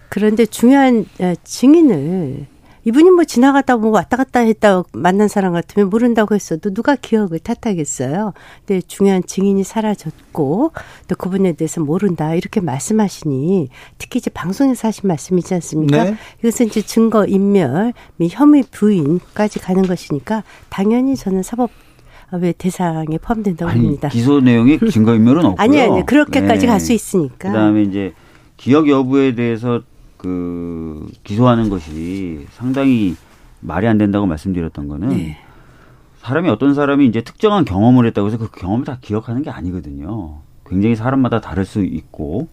[0.09, 2.47] 그런데 중요한 어, 증인을
[2.87, 8.31] 이분이 뭐 지나가다 뭐 왔다 갔다 했다 만난 사람 같으면 모른다고 했어도 누가 기억을 탓하겠어요.
[8.65, 10.71] 근데 중요한 증인이 사라졌고
[11.09, 16.05] 또 그분에 대해서 모른다 이렇게 말씀하시니 특히 이제 방송에서 하신 말씀이지 않습니까?
[16.05, 16.15] 네.
[16.39, 17.91] 이것은 이제 증거 인멸,
[18.29, 21.71] 혐의 부인까지 가는 것이니까 당연히 저는 사법
[22.31, 24.07] 왜 대상에 포함된다고 아니, 봅니다.
[24.07, 25.55] 기소 내용이 증거인멸은 없고요.
[25.57, 26.05] 아니요, 아니요.
[26.05, 26.67] 그렇게까지 네.
[26.67, 27.49] 갈수 있으니까.
[27.49, 28.13] 그다음에 이제
[28.55, 29.81] 기억 여부에 대해서
[30.17, 33.15] 그 기소하는 것이 상당히
[33.59, 35.37] 말이 안 된다고 말씀드렸던 거는 네.
[36.19, 40.39] 사람이 어떤 사람이 이제 특정한 경험을 했다고 해서 그 경험을 다 기억하는 게 아니거든요.
[40.65, 42.47] 굉장히 사람마다 다를 수 있고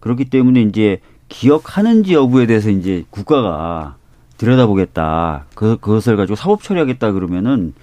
[0.00, 3.96] 그렇기 때문에 이제 기억하는지 여부에 대해서 이제 국가가
[4.38, 5.46] 들여다보겠다.
[5.54, 7.74] 그, 그것을 가지고 사법 처리하겠다 그러면은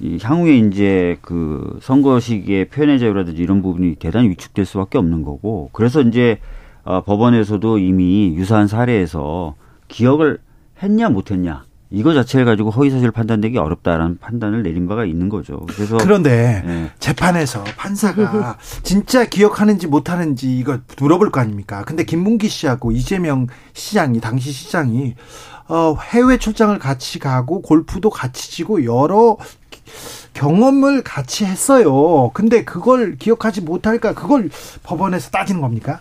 [0.00, 5.70] 이 향후에 이제 그 선거 시기에 표현의 자유라든지 이런 부분이 대단히 위축될 수밖에 없는 거고
[5.72, 6.38] 그래서 이제
[6.84, 9.54] 어, 법원에서도 이미 유사한 사례에서
[9.88, 10.38] 기억을
[10.82, 15.64] 했냐 못했냐 이거 자체를 가지고 허위사실 판단되기 어렵다라는 판단을 내린 바가 있는 거죠.
[15.68, 16.90] 그래서 그런데 네.
[16.98, 21.84] 재판에서 판사가 진짜 기억하는지 못하는지 이거 물어볼 거 아닙니까?
[21.86, 25.14] 근데 김문기 씨하고 이재명 시장이 당시 시장이
[25.68, 29.36] 어, 해외 출장을 같이 가고 골프도 같이 치고 여러
[30.34, 32.30] 경험을 같이 했어요.
[32.34, 34.14] 근데 그걸 기억하지 못할까?
[34.14, 34.50] 그걸
[34.82, 36.00] 법원에서 따지는 겁니까?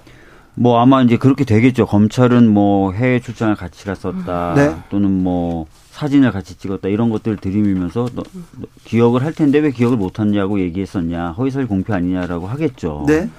[0.55, 1.85] 뭐 아마 이제 그렇게 되겠죠.
[1.85, 4.53] 검찰은 뭐 해외 출장을 같이 갔었다.
[4.55, 4.75] 네.
[4.89, 6.89] 또는 뭐 사진을 같이 찍었다.
[6.89, 8.23] 이런 것들을 들이밀면서 너,
[8.59, 11.31] 너, 기억을 할 텐데 왜 기억을 못 하냐고 얘기했었냐.
[11.31, 13.05] 허위사실 공표 아니냐라고 하겠죠.
[13.07, 13.29] 네.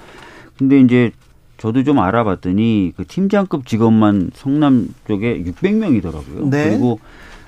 [0.57, 1.11] 근데 이제
[1.57, 6.49] 저도 좀 알아봤더니 그 팀장급 직원만 성남 쪽에 600명이더라고요.
[6.49, 6.69] 네.
[6.69, 6.99] 그리고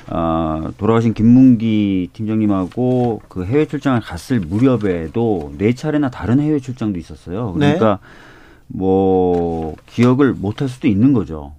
[0.09, 7.53] 아, 돌아가신 김문기 팀장님하고 그 해외 출장을 갔을 무렵에도 네 차례나 다른 해외 출장도 있었어요.
[7.53, 8.26] 그러니까 네.
[8.67, 11.53] 뭐 기억을 못할 수도 있는 거죠.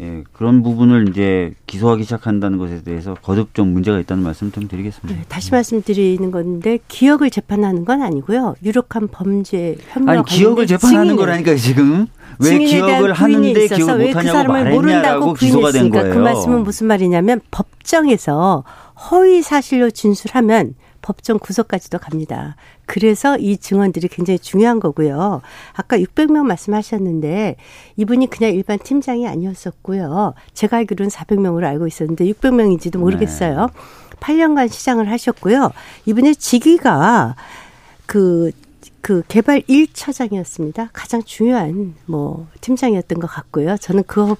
[0.00, 5.20] 예, 그런 부분을 이제 기소하기 시작한다는 것에 대해서 거듭 좀 문제가 있다는 말씀 좀 드리겠습니다.
[5.20, 8.54] 네, 다시 말씀드리는 건데 기억을 재판하는 건 아니고요.
[8.62, 12.06] 유력한 범죄 혐의와 아니 기억을 재판하는 거라니까 지금
[12.38, 16.14] 왜 기억을 하는데 기억을 못 하냐고 그 말했냐라고 기소가 된 거예요.
[16.14, 18.62] 그 말씀은 무슨 말이냐면 법정에서
[19.10, 22.54] 허위 사실로 진술하면 법정 구속까지도 갑니다.
[22.88, 25.42] 그래서 이 증언들이 굉장히 중요한 거고요.
[25.74, 27.56] 아까 600명 말씀하셨는데
[27.96, 30.32] 이분이 그냥 일반 팀장이 아니었었고요.
[30.54, 33.66] 제가 알기로는 400명으로 알고 있었는데 600명인지도 모르겠어요.
[33.66, 34.16] 네.
[34.20, 35.70] 8년간 시장을 하셨고요.
[36.06, 37.36] 이분의 직위가
[38.06, 38.52] 그,
[39.02, 40.88] 그 개발 1처장이었습니다.
[40.94, 43.76] 가장 중요한 뭐 팀장이었던 것 같고요.
[43.76, 44.34] 저는 그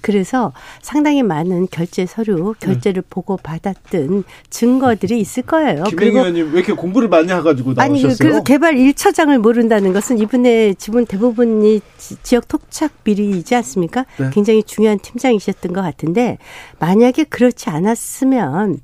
[0.00, 3.08] 그래서 상당히 많은 결제 서류, 결제를 네.
[3.08, 5.84] 보고 받았던 증거들이 있을 거예요.
[5.84, 8.06] 김행 의원님 왜 이렇게 공부를 많이 해가지고 나오셨어요?
[8.08, 11.80] 아니, 그래서 개발 1처장을 모른다는 것은 이분의 지분 대부분이
[12.22, 14.06] 지역 토착 비리이지 않습니까?
[14.18, 14.30] 네.
[14.32, 16.38] 굉장히 중요한 팀장이셨던 것 같은데
[16.78, 18.80] 만약에 그렇지 않았으면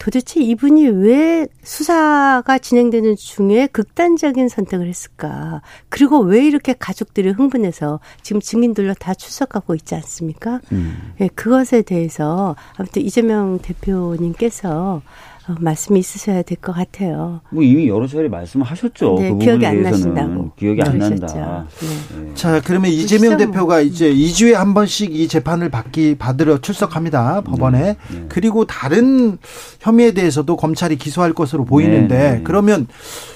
[0.00, 5.60] 도대체 이분이 왜 수사가 진행되는 중에 극단적인 선택을 했을까?
[5.90, 10.60] 그리고 왜 이렇게 가족들이 흥분해서 지금 증인들로 다 출석하고 있지 않습니까?
[10.72, 11.12] 음.
[11.20, 15.02] 예, 그것에 대해서 아무튼 이재명 대표님께서
[15.50, 17.40] 어, 말씀이 있으셔야 될 것 같아요.
[17.50, 19.14] 뭐 이미 여러 차례 말씀하셨죠.
[19.18, 20.52] 네, 그 기억이 안 나신다고.
[20.56, 21.66] 기억이 안 난다.
[21.80, 21.86] 네.
[22.22, 22.34] 네.
[22.34, 27.40] 자, 그러면 이재명 대표가 이제 2주에 한 번씩 이 재판을 받기 받으러 출석합니다.
[27.42, 27.78] 법원에.
[27.80, 28.24] 네, 네.
[28.28, 29.38] 그리고 다른
[29.80, 32.40] 혐의에 대해서도 검찰이 기소할 것으로 보이는데 네, 네.
[32.44, 32.86] 그러면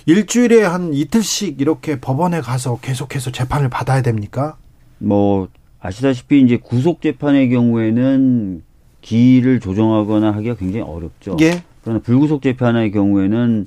[0.06, 4.56] 일주일에 한 이틀씩 이렇게 법원에 가서 계속해서 재판을 받아야 됩니까?
[4.98, 5.48] 뭐
[5.80, 8.62] 아시다시피 이제 구속 재판의 경우에는
[9.00, 11.36] 기일을 조정하거나 하기가 굉장히 어렵죠.
[11.42, 11.62] 예.
[11.84, 13.66] 그러나 불구속 재판의 경우에는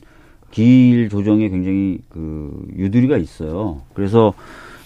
[0.51, 3.81] 기일 조정에 굉장히 그 유두리가 있어요.
[3.93, 4.33] 그래서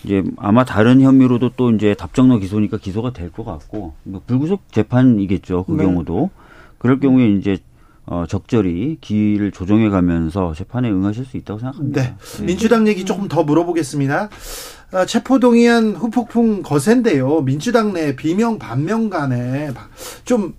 [0.04, 5.63] 이제 아마 다른 혐의로도 또 이제 답정너 기소니까 기소가 될 것 같고 뭐 불구속 재판이겠죠.
[5.63, 5.84] 그 네.
[5.86, 6.30] 경우도
[6.78, 7.58] 그럴 경우에 이제
[8.08, 12.02] 어, 적절히 기일을 조정해 가면서 재판에 응하실 수 있다고 생각합니다.
[12.02, 12.15] 네.
[12.38, 12.46] 네.
[12.46, 14.30] 민주당 얘기 조금 더 물어보겠습니다.
[14.94, 17.41] 어, 체포동의안 후폭풍 거센데요.
[17.41, 19.70] 민주당 내 비명 반명 간에
[20.26, 20.56] 좀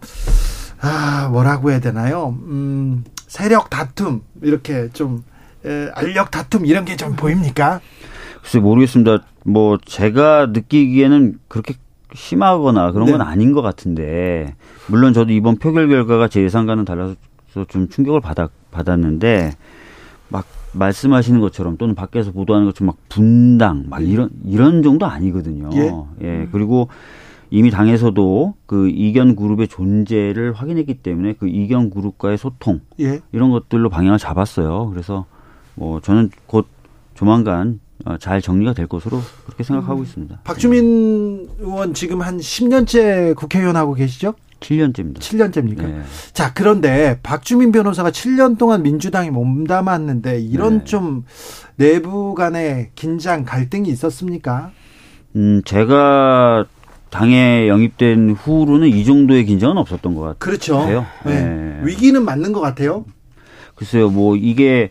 [0.82, 2.36] 아, 뭐라고 해야 되나요?
[2.42, 5.22] 음, 세력 다툼, 이렇게 좀,
[5.64, 7.80] 에, 알력 다툼, 이런 게 좀 보입니까?
[8.42, 9.18] 글쎄, 모르겠습니다.
[9.44, 11.74] 뭐, 제가 느끼기에는 그렇게
[12.14, 13.24] 심하거나 그런 건 네.
[13.24, 14.54] 아닌 것 같은데,
[14.88, 17.14] 물론 저도 이번 표결 결과가 제 예상과는 달라서
[17.68, 19.52] 좀 충격을 받았, 받았는데,
[20.28, 25.70] 막 말씀하시는 것처럼 또는 밖에서 보도하는 것처럼 막 분당, 막 이런, 이런 정도 아니거든요.
[25.74, 25.92] 예.
[26.26, 26.48] 예.
[26.50, 26.88] 그리고
[27.52, 33.20] 이미 당에서도 그 이견 그룹의 존재를 확인했기 때문에 그 이견 그룹과의 소통 예.
[33.30, 34.88] 이런 것들로 방향을 잡았어요.
[34.88, 35.26] 그래서
[35.74, 36.66] 뭐 저는 곧
[37.14, 40.02] 조만간 어, 잘 정리가 될 것으로 그렇게 생각하고 음.
[40.02, 40.40] 있습니다.
[40.44, 44.32] 박주민 의원 지금 한 10년째 국회의원 하고 계시죠?
[44.60, 45.18] 7년째입니다.
[45.18, 45.82] 7년째입니까?
[45.82, 46.02] 네.
[46.32, 50.84] 자, 그런데 박주민 변호사가 7년 동안 민주당에 몸담았는데 이런 네.
[50.84, 51.24] 좀
[51.76, 54.70] 내부 간의 긴장, 갈등이 있었습니까?
[55.36, 56.64] 음, 제가
[57.22, 60.36] 당에 영입된 후로는 이 정도의 긴장은 없었던 것 같아요.
[60.38, 60.86] 그렇죠.
[60.86, 61.04] 네.
[61.30, 61.80] 네.
[61.82, 63.04] 위기는 맞는 것 같아요.
[63.74, 64.90] 글쎄요, 뭐 이게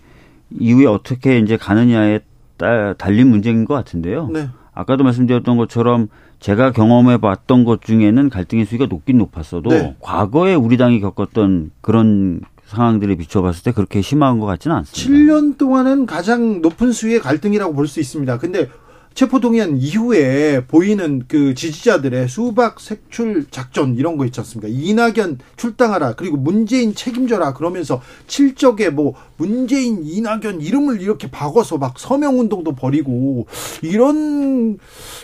[0.52, 2.20] 이후에 어떻게 이제 가느냐에
[2.58, 4.30] 따, 달린 문제인 것 같은데요.
[4.32, 4.50] 네.
[4.74, 9.96] 아까도 말씀드렸던 것처럼 제가 경험해 봤던 것 중에는 갈등의 수위가 높긴 높았어도 네.
[10.00, 15.12] 과거에 우리 당이 겪었던 그런 상황들에 비춰봤을 때 그렇게 심한 것 같지는 않습니다.
[15.34, 18.38] 7년 동안은 가장 높은 수위의 갈등이라고 볼 수 있습니다.
[18.38, 18.70] 근데
[19.14, 24.68] 체포동의안 이후에 보이는 그 지지자들의 수박 색출 작전 이런 거 있지 않습니까?
[24.72, 32.40] 이낙연 출당하라 그리고 문재인 책임져라 그러면서 칠적에 뭐 문재인 이낙연 이름을 이렇게 바꿔서 막 서명
[32.40, 33.48] 운동도 벌이고
[33.82, 34.78] 이런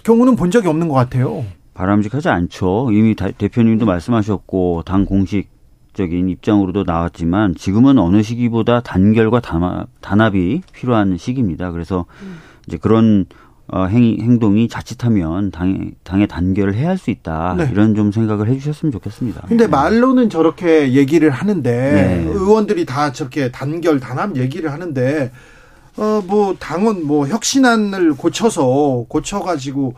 [0.03, 1.45] 경우는 본 적이 없는 것 같아요.
[1.73, 2.89] 바람직하지 않죠.
[2.91, 5.49] 이미 대표님도 말씀하셨고 당 공식
[5.93, 11.71] 적인 입장으로도 나왔지만 지금은 어느 시기보다 단결과 단합, 이 필요한 시기입니다.
[11.71, 12.05] 그래서
[12.67, 13.25] 이제 그런
[13.69, 17.55] 어, 행, 행동이 자칫하면 당의, 당의 단결을 해할 수 있다.
[17.57, 17.69] 네.
[17.71, 19.41] 이런 좀 생각을 해 주셨으면 좋겠습니다.
[19.47, 19.69] 근데 네.
[19.69, 22.23] 말로는 저렇게 얘기를 하는데 네.
[22.31, 25.31] 의원들이 다 저렇게 단결, 단합 얘기를 하는데
[25.97, 29.95] 어, 뭐 당원 뭐 혁신안을 고쳐서 고쳐가지고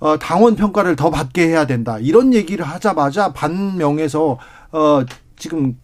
[0.00, 1.98] 어, 당원 평가를 더 받게 해야 된다.
[1.98, 4.38] 이런 얘기를 하자마자 반명에서
[4.72, 5.02] 어,
[5.36, 5.76] 지금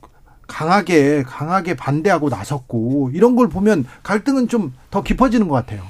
[0.47, 5.83] 강하게 강하게 반대하고 나섰고 이런 걸 보면 갈등은 좀 더 깊어지는 것 같아요.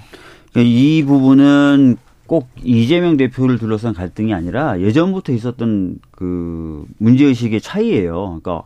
[0.63, 8.41] 이 부분은 꼭 이재명 대표를 둘러싼 갈등이 아니라 예전부터 있었던 그 문제의식의 차이예요.
[8.43, 8.63] 그러니까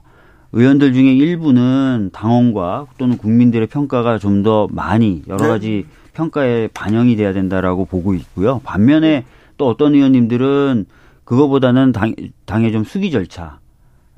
[0.52, 5.48] 의원들 중에 일부는 당원과 또는 국민들의 평가가 좀 더 많이 여러 네.
[5.48, 5.84] 가지 네.
[6.14, 8.60] 평가에 반영이 돼야 된다라고 보고 있고요.
[8.64, 9.24] 반면에
[9.56, 10.84] 또 어떤 의원님들은
[11.24, 13.60] 그거보다는 당, 당의 좀 수기 절차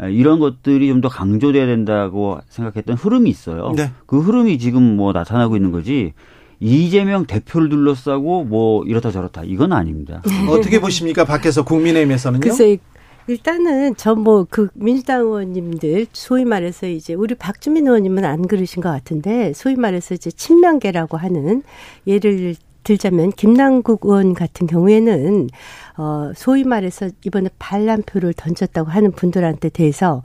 [0.03, 3.73] 예, 이런 것들이 좀 더 강조돼야 된다고 생각했던 흐름이 있어요.
[3.77, 3.91] 네.
[4.07, 6.15] 그 흐름이 지금 뭐 나타나고 있는 거지.
[6.61, 10.23] 이재명 대표를 둘러싸고 뭐 이렇다 저렇다 이건 아닙니다.
[10.49, 11.25] 어떻게 보십니까?
[11.25, 12.40] 밖에서 국민의힘에서는요?
[12.40, 12.79] 글쎄
[13.27, 19.77] 일단은 저뭐그 민주당 의원님들 소위 말해서 이제 우리 박주민 의원님은 안 그러신 것 같은데 소위
[19.77, 21.62] 말해서 이제 친명계라고 하는
[22.07, 25.49] 예를 들자면 김남국 의원 같은 경우에는
[25.97, 30.23] 어 소위 말해서 이번에 반란표를 던졌다고 하는 분들한테 대해서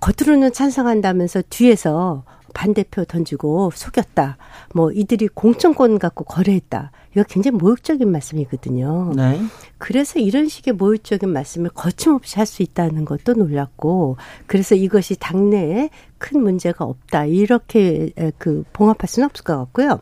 [0.00, 4.36] 겉으로는 찬성한다면서 뒤에서 반대표 던지고 속였다.
[4.74, 6.90] 뭐 이들이 공천권 갖고 거래했다.
[7.12, 9.12] 이거 굉장히 모욕적인 말씀이거든요.
[9.16, 9.40] 네.
[9.78, 16.42] 그래서 이런 식의 모욕적인 말씀을 거침없이 할 수 있다는 것도 놀랐고 그래서 이것이 당내에 큰
[16.42, 17.26] 문제가 없다.
[17.26, 20.00] 이렇게 그 봉합할 수는 없을 것 같고요.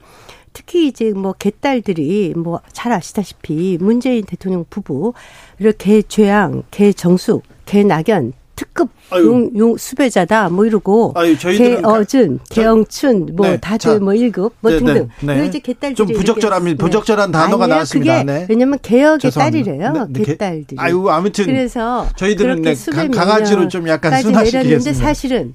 [0.53, 5.13] 특히 이제 뭐 개딸들이 뭐 잘 아시다시피 문재인 대통령 부부
[5.59, 13.59] 이렇게 죄양, 개정숙, 개낙연 특급 용, 용 수배자다 뭐 이러고 아유, 개어준, 개영춘 뭐 네,
[13.59, 15.09] 다들 자, 뭐 1급 뭐 네, 등등.
[15.21, 15.47] 네, 네.
[15.47, 18.23] 이제 개딸들이 좀 부적절한 부적절한 단어가 아니야, 나왔습니다.
[18.25, 18.47] 네.
[18.49, 19.71] 왜냐면 개혁의 죄송합니다.
[19.71, 20.07] 딸이래요.
[20.11, 20.77] 네, 개딸들이.
[20.79, 22.75] 아유 아무튼 그래서 저희들은 네,
[23.15, 25.05] 강아지로 좀 약간 순화시키겠습니다.
[25.05, 25.55] 사실은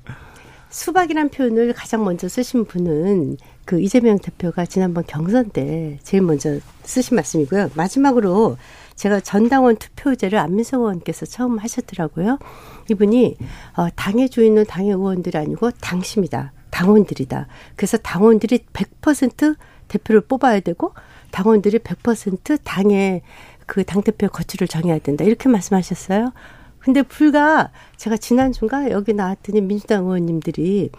[0.70, 7.16] 수박이란 표현을 가장 먼저 쓰신 분은 그 이재명 대표가 지난번 경선 때 제일 먼저 쓰신
[7.16, 7.72] 말씀이고요.
[7.74, 8.58] 마지막으로
[9.02, 12.38] 제가 전당원 투표제를 안민석 의원께서 처음 하셨더라고요.
[12.92, 13.36] 이분이
[13.76, 16.52] 어, 당의 주인은 당의 의원들이 아니고 당심이다.
[16.70, 17.48] 당원들이다.
[17.76, 19.56] 그래서 당원들이 100%
[19.88, 20.94] 대표를 뽑아야 되고
[21.32, 23.24] 당원들이 100% 당의
[23.66, 25.24] 그 당대표 거취를 정해야 된다.
[25.24, 26.32] 이렇게 말씀하셨어요.
[26.78, 30.92] 근데 불과 제가 지난주가 여기 나왔더니 민주당 의원님들이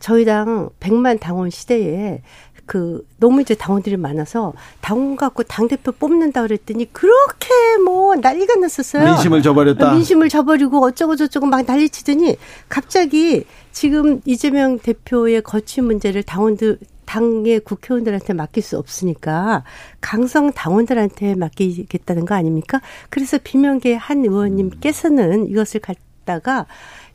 [0.00, 2.22] 저희 당 100만 당원 시대에
[2.66, 7.48] 그 너무 이제 당원들이 많아서 당원 갖고 당 대표 뽑는다 그랬더니 그렇게
[7.84, 9.04] 뭐 난리가 났었어요.
[9.04, 9.92] 민심을 저버렸다.
[9.92, 12.36] 민심을 저버리고 어쩌고 저쩌고 막 난리치더니
[12.68, 19.64] 갑자기 지금 이재명 대표의 거취 문제를 당원들 당의 국회의원들한테 맡길 수 없으니까
[20.00, 22.80] 강성 당원들한테 맡기겠다는 거 아닙니까?
[23.10, 26.66] 그래서 비명계 한 의원님께서는 이것을 갖다가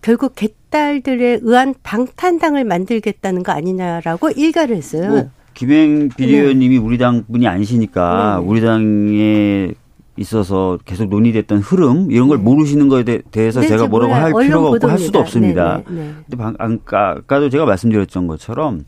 [0.01, 5.09] 결국 개딸들에 의한 방탄당을 만들겠다는 거 아니냐라고 일가를 했어요.
[5.09, 6.81] 뭐 김행 비대위원님이 네.
[6.81, 8.47] 우리 당 분이 아니시니까 네.
[8.47, 9.73] 우리 당에
[10.15, 12.43] 있어서 계속 논의됐던 흐름 이런 걸 네.
[12.45, 15.79] 모르시는 거에 대 해서 네, 제가 뭐라고 할 필요가 없고 할 수도 없습니다.
[15.79, 16.13] 네, 네, 네.
[16.29, 18.85] 근데 방, 아까도 제가 말씀드렸던 것처럼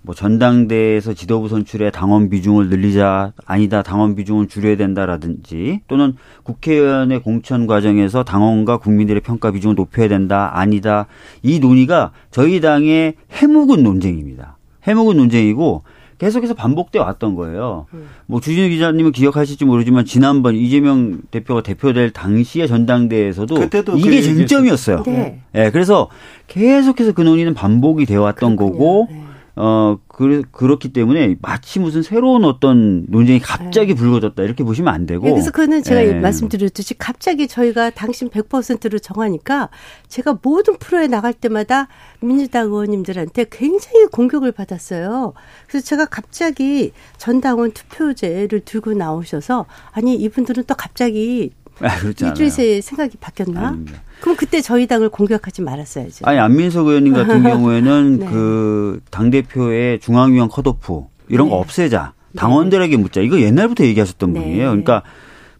[0.00, 7.66] 뭐 전당대에서 지도부 선출에 당원 비중을 늘리자 아니다 당원 비중을 줄여야 된다라든지 또는 국회의원의 공천
[7.66, 11.06] 과정에서 당원과 국민들의 평가 비중을 높여야 된다 아니다
[11.42, 14.56] 이 논의가 저희 당의 해묵은 논쟁입니다.
[14.86, 15.82] 해묵은 논쟁이고
[16.18, 17.86] 계속해서 반복돼 왔던 거예요.
[17.94, 18.08] 음.
[18.26, 25.02] 뭐 주진우 기자님은 기억하실지 모르지만 지난번 이재명 대표가 대표될 당시의 전당대회에서도 이게 그 쟁점이었어요.
[25.04, 25.42] 네.
[25.52, 25.70] 네.
[25.70, 26.08] 그래서
[26.46, 29.24] 계속해서 그 논의는 반복이 되어 왔던 거고 네.
[29.56, 33.94] 어, 그, 그렇기 때문에 마치 무슨 새로운 어떤 논쟁이 갑자기 네.
[33.94, 35.24] 불거졌다 이렇게 보시면 안 되고.
[35.26, 36.20] 네, 그래서 그는 제가 네.
[36.20, 39.68] 말씀드렸듯이 갑자기 저희가 당신 100%로 정하니까
[40.08, 41.86] 제가 모든 프로에 나갈 때마다
[42.20, 45.34] 민주당 의원님들한테 굉장히 공격을 받았어요.
[45.68, 53.16] 그래서 제가 갑자기 전당원 투표제를 들고 나오셔서 아니 이분들은 또 갑자기 아, 일주일 새에 생각이
[53.18, 53.68] 바뀌었나?
[53.68, 54.00] 아닙니다.
[54.24, 56.24] 그럼 그때 저희 당을 공격하지 말았어야죠.
[56.26, 58.26] 아니 안민석 의원님 같은 경우에는 네.
[58.26, 61.50] 그 당 대표의 중앙위원 컷오프 이런 네.
[61.50, 62.12] 거 없애자.
[62.32, 62.38] 네.
[62.38, 63.20] 당원들에게 묻자.
[63.20, 64.40] 이거 옛날부터 얘기하셨던 네.
[64.40, 64.66] 분이에요.
[64.70, 65.02] 그러니까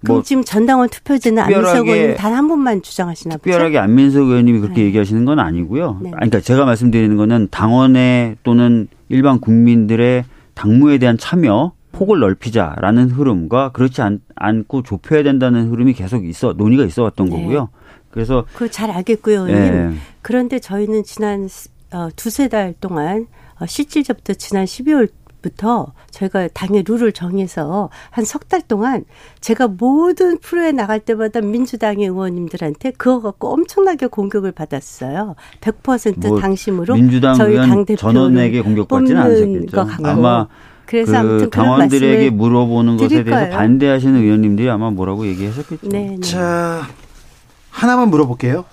[0.07, 3.45] 뭐 지금 전당원 투표제는 안민석 의원님 단 한 번만 주장하시나 보죠.
[3.45, 4.87] 특별하게 안민석 의원님이 그렇게 네.
[4.89, 6.01] 얘기하시는 건 아니고요.
[6.03, 6.11] 네.
[6.11, 10.25] 그러니까 제가 말씀드리는 거는 당원의 또는 일반 국민들의
[10.55, 16.85] 당무에 대한 참여 폭을 넓히자라는 흐름과 그렇지 않, 고 좁혀야 된다는 흐름이 계속 있어 논의가
[16.85, 17.37] 있어 왔던 네.
[17.37, 17.69] 거고요.
[18.15, 19.45] 그래서 그 잘 알겠고요.
[19.47, 19.91] 네.
[20.23, 21.49] 그런데 저희는 지난
[21.93, 23.27] 어, 두세 달 동안
[23.61, 25.09] 어, 실질적부터 지난 12월
[25.43, 29.05] 부터 저희가 당의 룰을 정해서 한 석 달 동안
[29.41, 35.35] 제가 모든 프로에 나갈 때마다 민주당의 의원님들한테 그거 갖고 엄청나게 공격을 받았어요.
[35.61, 39.87] 100%뭐 당심으로 민주당 저희 당 대표 전원에게 공격받지는 않으셨겠죠.
[40.05, 40.47] 아마
[40.87, 43.55] 그래서 그 아무튼 당원들에게 물어보는 것에 대해서 거예요.
[43.57, 45.89] 반대하시는 의원님들이 아마 뭐라고 얘기하셨겠죠.
[45.89, 46.21] 네, 네.
[46.21, 46.83] 자
[47.75, 48.65] 하나만 물어볼게요.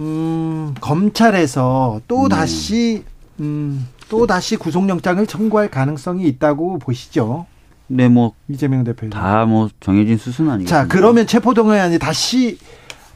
[0.00, 2.34] 음, 검찰에서 또 네.
[2.34, 3.04] 다시
[3.38, 7.46] 음, 또 다시 구속영장을 청구할 가능성이 있다고 보시죠?
[7.86, 12.58] 네, 뭐 이재명 대표 다 뭐 정해진 수순 아니겠 자, 그러면 체포동의안이 다시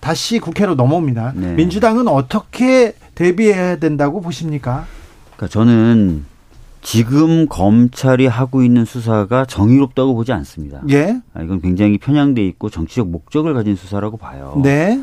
[0.01, 1.33] 다시 국회로 넘어옵니다.
[1.35, 1.55] 네.
[1.55, 4.87] 민주당은 어떻게 대비해야 된다고 보십니까?
[5.37, 6.25] 그러니까 저는
[6.83, 10.83] 지금 검찰이 하고 있는 수사가 정의롭다고 보지 않습니다.
[10.91, 11.19] 예.
[11.33, 14.61] 아, 이건 굉장히 편향돼 있고 정치적 목적을 가진 수사라고 봐요.
[14.63, 15.03] 네.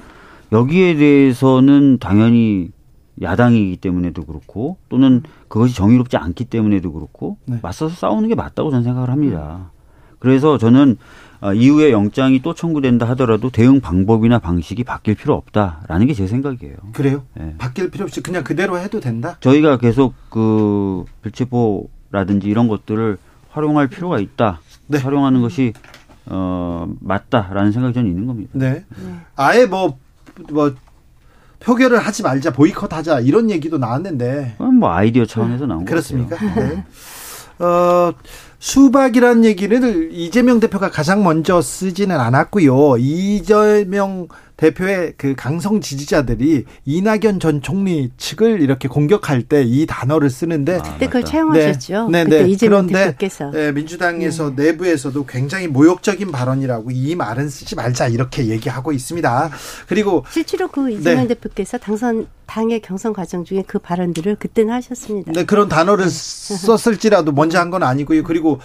[0.52, 2.70] 여기에 대해서는 당연히
[3.22, 7.60] 야당이기 때문에도 그렇고 또는 그것이 정의롭지 않기 때문에도 그렇고 네.
[7.62, 9.72] 맞서서 싸우는 게 맞다고 저는 생각을 합니다.
[10.20, 10.97] 그래서 저는
[11.41, 16.76] 어, 이후에 영장이 또 청구된다 하더라도 대응 방법이나 방식이 바뀔 필요 없다라는 게 제 생각이에요.
[16.93, 17.24] 그래요?
[17.36, 17.56] 네.
[17.58, 19.38] 바뀔 필요 없이 그냥 그대로 해도 된다?
[19.39, 23.18] 저희가 계속 그 불체포라든지 이런 것들을
[23.49, 24.62] 활용할 필요가 있다.
[24.88, 24.99] 네.
[24.99, 25.74] 활용하는 것이
[26.28, 28.52] 어 맞다라는 생각이 저는 있는 겁니다.
[28.54, 28.72] 네.
[28.74, 29.16] 네.
[29.36, 29.97] 아예 뭐
[30.50, 30.76] 뭐뭐
[31.60, 34.56] 표결을 하지 말자, 보이콧하자 이런 얘기도 나왔는데.
[34.58, 35.86] 뭐 아이디어 차원에서 나온.
[35.86, 36.38] 그렇습니까?
[36.56, 36.84] 네.
[37.64, 38.14] 어,
[38.58, 42.98] 수박이라는 얘기를 이재명 대표가 가장 먼저 쓰지는 않았고요.
[42.98, 44.28] 이재명
[44.72, 50.82] 대표의 그 강성 지지자들이 이낙연 전 총리 측을 이렇게 공격할 때 이 단어를 쓰는데 아,
[50.82, 52.09] 그때 그걸 채용하셨죠.
[52.09, 52.55] 네, 네, 네.
[52.59, 53.49] 그런데 대표께서.
[53.51, 54.66] 네, 민주당에서 네.
[54.66, 59.49] 내부에서도 굉장히 모욕적인 발언이라고 이 말은 쓰지 말자 이렇게 얘기하고 있습니다.
[59.88, 61.34] 그리고 실제로 그 이재명 네.
[61.36, 65.32] 대표께서 당선 당의 경선 과정 중에 그 발언들을 그때는 하셨습니다.
[65.32, 68.24] 네, 그런 단어를 썼을지라도 먼저 한 건 아니고요.
[68.24, 68.59] 그리고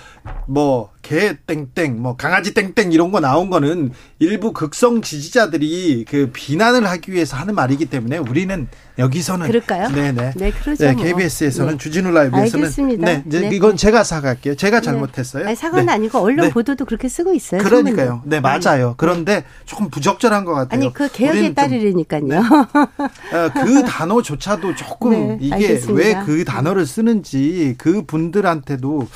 [0.49, 6.85] 뭐 개 땡땡, 뭐 강아지 땡땡 이런 거 나온 거는 일부 극성 지지자들이 그 비난을
[6.89, 8.67] 하기 위해서 하는 말이기 때문에 우리는
[8.99, 9.89] 여기서는 그럴까요?
[9.91, 10.33] 네네.
[10.35, 10.85] 네, 그렇죠.
[10.85, 11.79] 네, KBS에서는 네.
[11.79, 13.07] 주진우 라이브에서는 알겠습니다.
[13.07, 13.51] 네, 네.
[13.53, 14.57] 이건 제가 사갈게요.
[14.57, 14.85] 제가 네.
[14.85, 15.47] 잘못했어요.
[15.47, 15.93] 아니, 사과는 네.
[15.93, 16.51] 아니고 언론 네.
[16.53, 17.63] 보도도 그렇게 쓰고 있어요.
[17.63, 18.23] 그러니까요.
[18.25, 18.95] 네, 맞아요.
[18.97, 20.81] 그런데 조금 부적절한 것 같아요.
[20.81, 22.25] 아니, 그 개혁에 따르려니까요.
[22.35, 29.07] 어, 그 단어조차도 조금 이게 왜 그 단어를 쓰는지 그 분들한테도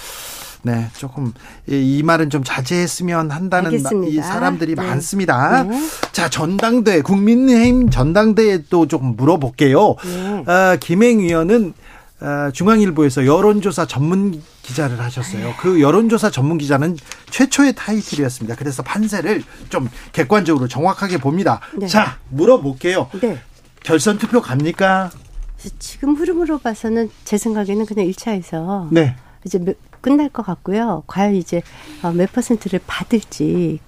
[0.63, 1.33] 네, 조금
[1.67, 3.73] 이 말은 좀 자제했으면 한다는.
[3.73, 4.83] 이 사람들이 네.
[4.83, 5.65] 많습니다.
[5.65, 5.89] 네.
[6.13, 9.97] 자, 전당대 국민의힘 전당대에 또 조금 물어볼게요.
[10.05, 10.45] 네.
[10.51, 11.75] 어, 김행 의원은
[12.21, 15.55] 어, 중앙일보에서 여론조사 전문 기자를 하셨어요.
[15.59, 16.99] 그 여론조사 전문 기자는
[17.31, 18.57] 최초의 타이틀이었습니다.
[18.57, 21.61] 그래서 판세를 좀 객관적으로 정확하게 봅니다.
[21.77, 21.87] 네.
[21.87, 23.09] 자, 물어볼게요.
[23.23, 23.39] 네.
[23.83, 25.11] 결선 투표 갑니까?
[25.79, 29.17] 지금 흐름으로 봐서는 제 생각에는 그냥 1차에서 네.
[29.45, 29.59] 이제
[30.01, 31.05] 끝날 것 같고요.
[31.07, 31.63] 과연 이제
[32.03, 33.81] 어, 몇 퍼센트를 받을지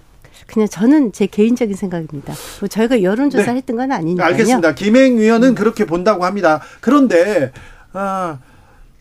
[0.46, 2.34] 그냥 저는 제 개인적인 생각입니다.
[2.60, 3.58] 뭐 저희가 여론조사 네.
[3.58, 4.26] 했던 건 아니니까요.
[4.28, 4.74] 알겠습니다.
[4.74, 5.54] 김행 의원은 음.
[5.54, 6.60] 그렇게 본다고 합니다.
[6.80, 7.52] 그런데
[7.92, 8.38] 아,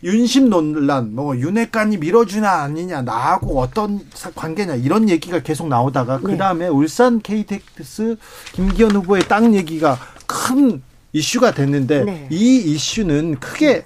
[0.04, 4.00] 윤심 논란, 뭐 윤핵관이 밀어주나 아니냐, 나하고 어떤
[4.34, 6.22] 관계냐 이런 얘기가 계속 나오다가 네.
[6.22, 8.16] 그 다음에 울산 KTX
[8.52, 10.82] 김기현 후보의 땅 얘기가 큰
[11.12, 12.28] 이슈가 됐는데 네.
[12.30, 13.84] 이 이슈는 크게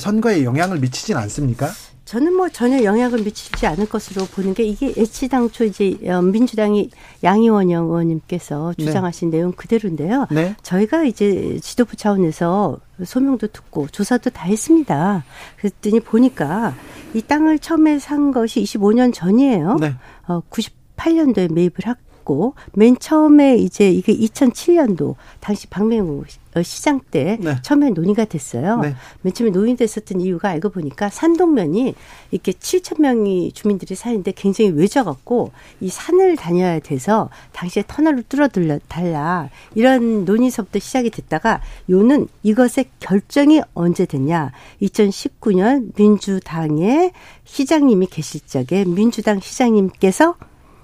[0.00, 1.70] 선거에 영향을 미치진 않습니까?
[2.12, 6.90] 저는 뭐 전혀 영향을 미치지 않을 것으로 보는 게 이게 애치당초 이제 어, 민주당이
[7.24, 8.84] 양희원영 의원님께서 네.
[8.84, 9.38] 주장하신 네.
[9.38, 10.26] 내용 그대로인데요.
[10.30, 10.54] 네.
[10.62, 15.24] 저희가 이제 지도부 차원에서 소명도 듣고 조사도 다 했습니다.
[15.56, 16.74] 그랬더니 보니까
[17.14, 19.78] 이 땅을 처음에 산 것이 25년 전이에요.
[19.80, 19.94] 네.
[20.28, 21.76] 어, 98년도에 매입을
[22.22, 27.56] 했고 맨 처음에 이제 이게 2007년도 당시 박맹우 어, 시장 때 네.
[27.62, 28.78] 처음에 논의가 됐어요.
[28.80, 28.94] 네.
[29.22, 31.94] 맨 처음에 논의됐었던 이유가 알고 보니까 산동면이
[32.30, 39.48] 이렇게 7천 명이 주민들이 사는데 굉장히 외져갖고 이 산을 다녀야 돼서 당시에 터널을 뚫어들려 달라
[39.74, 44.52] 이런 논의서부터 시작이 됐다가 요는 이것의 결정이 언제 됐냐?
[44.82, 47.12] 2019년 민주당의
[47.44, 50.36] 시장님이 계실 적에 민주당 시장님께서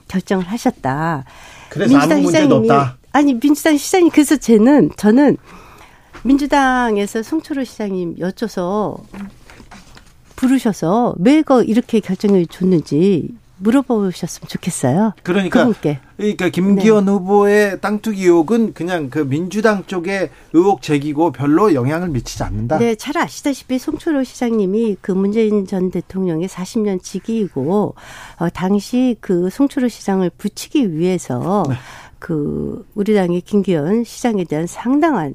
[0.08, 1.24] 결정을 하셨다.
[1.68, 2.98] 그래서 민주당 없다.
[3.12, 5.36] 아니 민주당 시장님 그래서 쟤는 저는
[6.22, 9.00] 민주당에서 송철호 시장님 여쭤서
[10.36, 15.12] 부르셔서 왜거 이렇게 결정을 줬는지 물어보셨으면 좋겠어요.
[15.22, 16.00] 그러니까 그분께.
[16.16, 17.12] 그러니까 김기현 네.
[17.12, 22.78] 후보의 땅 투기 의혹은 그냥 그 민주당 쪽의 의혹 제기고 별로 영향을 미치지 않는다.
[22.78, 27.94] 네, 잘 아시다시피 송철호 시장님이 그 문재인 전 대통령의 40년 지기이고
[28.38, 31.74] 어, 당시 그 송철호 시장을 붙이기 위해서 네.
[32.18, 35.34] 그 우리 당의 김기현 시장에 대한 상당한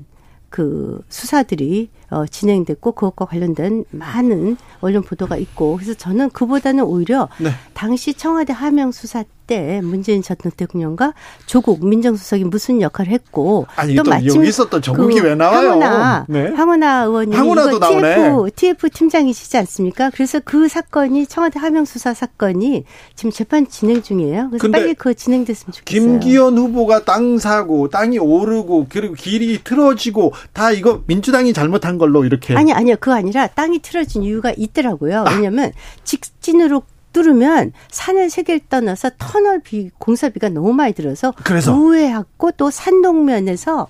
[0.49, 7.49] 그 수사들이 어, 진행됐고 그것과 관련된 많은 언론 보도가 있고 그래서 저는 그보다는 오히려 네.
[7.73, 11.13] 당시 청와대 하명 수사 때 문재인 전 대통령과
[11.45, 15.69] 조국 민정수석이 무슨 역할을 했고 아니, 또, 또 마침 있었던 조국이 그 왜 나와요?
[15.71, 16.53] 황운하 네.
[17.05, 20.09] 의원이 황운하도 이거 TF TF 팀장이시지 않습니까?
[20.11, 22.83] 그래서 그 사건이 청와대 하명 수사 사건이
[23.15, 24.49] 지금 재판 진행 중이에요.
[24.49, 26.09] 그래서 빨리 그 진행됐으면 좋겠어요.
[26.09, 32.55] 김기현 후보가 땅 사고 땅이 오르고 그리고 길이 틀어지고 다 이거 민주당이 잘못한 걸로 이렇게
[32.55, 35.25] 아니 아니요 그거 아니라 땅이 틀어진 이유가 있더라고요.
[35.29, 36.01] 왜냐하면 아.
[36.03, 36.83] 직진으로
[37.13, 43.87] 뚫으면 산을 세 개를 떠나서 터널 비 공사비가 너무 많이 들어서 그래서 우회하고 또 산동면에서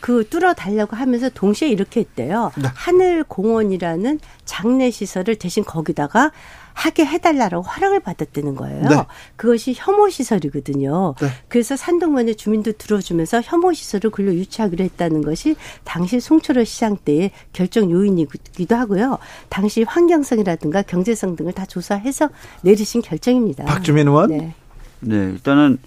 [0.00, 2.52] 그 뚫어 달라고 하면서 동시에 이렇게 했대요.
[2.56, 2.68] 네.
[2.74, 6.32] 하늘공원이라는 장례 시설을 대신 거기다가
[6.72, 8.88] 하게 해달라고 허락을 받았다는 거예요.
[8.88, 8.96] 네.
[9.34, 11.16] 그것이 혐오 시설이거든요.
[11.20, 11.28] 네.
[11.48, 17.90] 그래서 산동면의 주민도 들어주면서 혐오 시설을 글로 유치하기로 했다는 것이 당시 송철호 시장 때의 결정
[17.90, 19.18] 요인이기도 하고요.
[19.48, 22.30] 당시 환경성이라든가 경제성 등을 다 조사해서
[22.62, 23.64] 내리신 결정입니다.
[23.64, 24.30] 박주민 의원.
[24.30, 24.54] 네.
[25.00, 25.78] 네, 일단은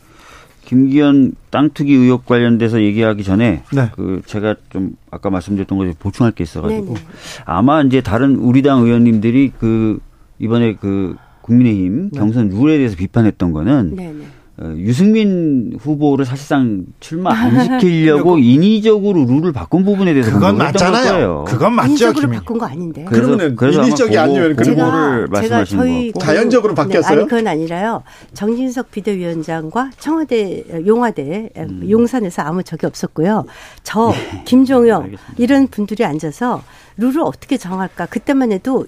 [0.65, 3.89] 김기현 땅 투기 의혹 관련돼서 얘기하기 전에 네.
[3.93, 6.99] 그 제가 좀 아까 말씀드렸던 것에 보충할 게 있어가지고 네네.
[7.45, 9.99] 아마 이제 다른 우리 당 의원님들이 그
[10.39, 12.19] 이번에 그 국민의힘 네.
[12.19, 14.23] 경선 룰에 대해서 비판했던 거는 네네.
[14.61, 21.45] 어, 유승민 후보를 사실상 출마 안 시키려고 인위적으로 룰을 바꾼 부분에 대해서 그건 맞잖아요.
[21.47, 21.87] 그건 맞죠.
[21.87, 23.05] 인위적으로 김 바꾼 거 아닌데.
[23.07, 27.15] 그러면 인위적이 아니면 그거를 말씀하시는 저희 자연적으로 바뀌었어요?
[27.15, 28.03] 네, 아니 그건 아니라요.
[28.35, 31.87] 정진석 비대위원장과 청와대 용화대 음.
[31.89, 33.45] 용산에서 아무 적이 없었고요.
[33.81, 34.43] 저 네.
[34.45, 36.61] 김종영 네, 이런 분들이 앉아서
[36.97, 38.85] 룰을 어떻게 정할까 그때만 해도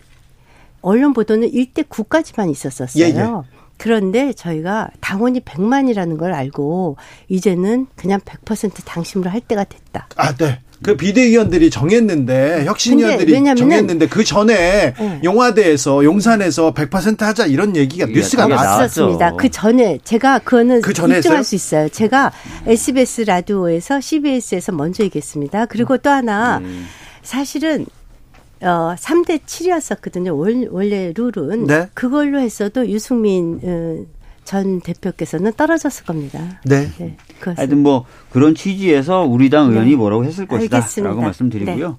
[0.82, 3.04] 언론 보도는 1대 9까지만 있었었어요.
[3.04, 3.53] 예, 예.
[3.84, 6.96] 그런데 저희가 당원이 100만이라는 걸 알고
[7.28, 10.08] 이제는 그냥 100% 당심으로 할 때가 됐다.
[10.16, 10.62] 아, 네.
[10.82, 15.22] 그 비대위원들이 정했는데 혁신위원들이 정했는데 그 전에 네.
[15.22, 19.34] 용화대에서 용산에서 100% 하자 이런 얘기가 뉴스가 나왔었습니다.
[19.36, 21.44] 그 전에 제가 그거는 그 전에 입증할 했어요?
[21.44, 21.90] 수 있어요.
[21.90, 22.32] 제가
[22.66, 25.66] SBS 라디오에서 CBS에서 먼저 얘기했습니다.
[25.66, 26.88] 그리고 또 하나 음.
[27.22, 27.86] 사실은
[28.64, 30.38] 어 3대 7이었었거든요.
[30.38, 31.90] 원, 원래 룰은 네.
[31.94, 34.06] 그걸로 했어도 유승민 어,
[34.44, 36.60] 전 대표께서는 떨어졌을 겁니다.
[36.66, 36.90] 네.
[36.98, 39.96] 네 하여튼 뭐 그런 취지에서 우리 당 의원이 네.
[39.96, 41.90] 뭐라고 했을 것이다라고 말씀드리고요.
[41.90, 41.96] 네.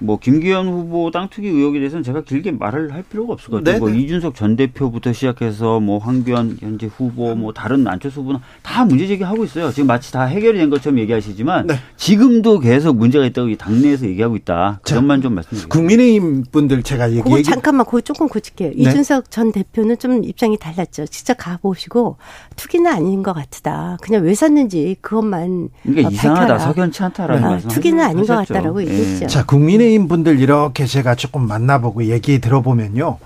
[0.00, 3.80] 뭐 김기현 후보 땅 투기 의혹에 대해서는 제가 길게 말을 할 필요가 없을 것 같아요.
[3.80, 9.06] 뭐 이준석 전 대표부터 시작해서 뭐 황교안 현재 후보 뭐 다른 안철수 후보는 다 문제
[9.06, 9.70] 제기하고 있어요.
[9.72, 11.74] 지금 마치 다 해결이 된 것처럼 얘기하시지만 네.
[11.96, 14.80] 지금도 계속 문제가 있다고 당내에서 얘기하고 있다.
[14.82, 15.74] 그것만 좀 말씀드리겠습니다.
[15.76, 18.70] 국민의힘 분들 제가 얘기 그거 잠깐만 그거 조금 고칠게요.
[18.70, 18.74] 네.
[18.76, 21.06] 이준석 전 대표는 좀 입장이 달랐죠.
[21.06, 22.16] 직접 가보시고
[22.56, 23.96] 투기는 아닌 것 같다.
[24.02, 26.58] 그냥 왜 샀는지 그것만 그러니까 이상하다.
[26.58, 27.48] 석연치 않다라는 네.
[27.48, 27.68] 말씀.
[27.70, 28.34] 투기는 아닌 하셨죠.
[28.34, 29.26] 것 같다라고 얘기했죠.
[29.26, 33.18] 자 국민의 국민의힘 분들 이렇게 제가 조금 만나보고 얘기 들어보면요.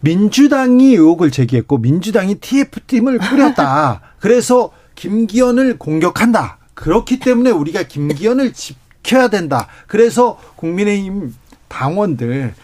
[0.00, 4.00] 민주당이 의혹을 제기했고 민주당이 TF팀을 꾸렸다.
[4.18, 6.58] 그래서 김기현을 공격한다.
[6.74, 9.66] 그렇기 때문에 우리가 김기현을 지켜야 된다.
[9.86, 11.34] 그래서 국민의힘
[11.68, 12.54] 당원들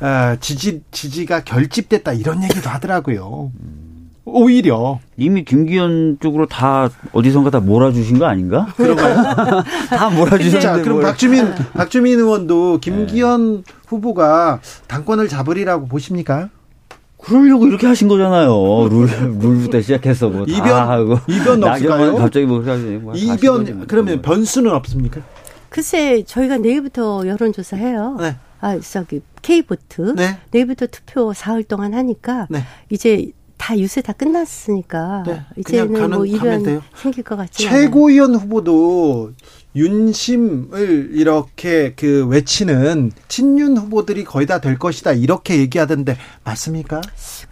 [0.00, 3.52] 어, 지지 지지가 결집됐다 이런 얘기도 하더라고요.
[4.32, 8.66] 오히려 이미 김기현 쪽으로 다 어디선가 다 몰아주신 거 아닌가?
[8.76, 9.62] 그런가요?
[9.88, 10.60] 다 몰아주셨는데.
[10.60, 13.62] 자, 그럼 박주민 박주민 의원도 김기현 네.
[13.86, 16.48] 후보가 당권을 잡으리라고 보십니까?
[17.18, 18.88] 그러려고 이렇게 하신 거잖아요.
[18.90, 19.06] 룰,
[19.40, 22.14] 룰부터 시작해서 뭐 이변 하고 이변 없을까요?
[22.16, 23.84] 갑자기 뭐, 뭐 이변 뭐.
[23.86, 25.20] 그러면 변수는 없습니까?
[25.68, 28.16] 글쎄 저희가 내일부터 여론조사 해요.
[28.18, 28.36] 네.
[28.60, 30.38] 아 저기 K보트 네.
[30.50, 32.62] 내일부터 투표 사흘 동안 하니까 네.
[32.90, 33.30] 이제
[33.60, 39.32] 다 유세 다 끝났으니까 네, 이제는 뭐 이변 생길 것 같지 최고위원 후보도
[39.76, 47.00] 윤심을 이렇게 그 외치는 친윤 후보들이 거의 다 될 것이다 이렇게 얘기하던데 맞습니까?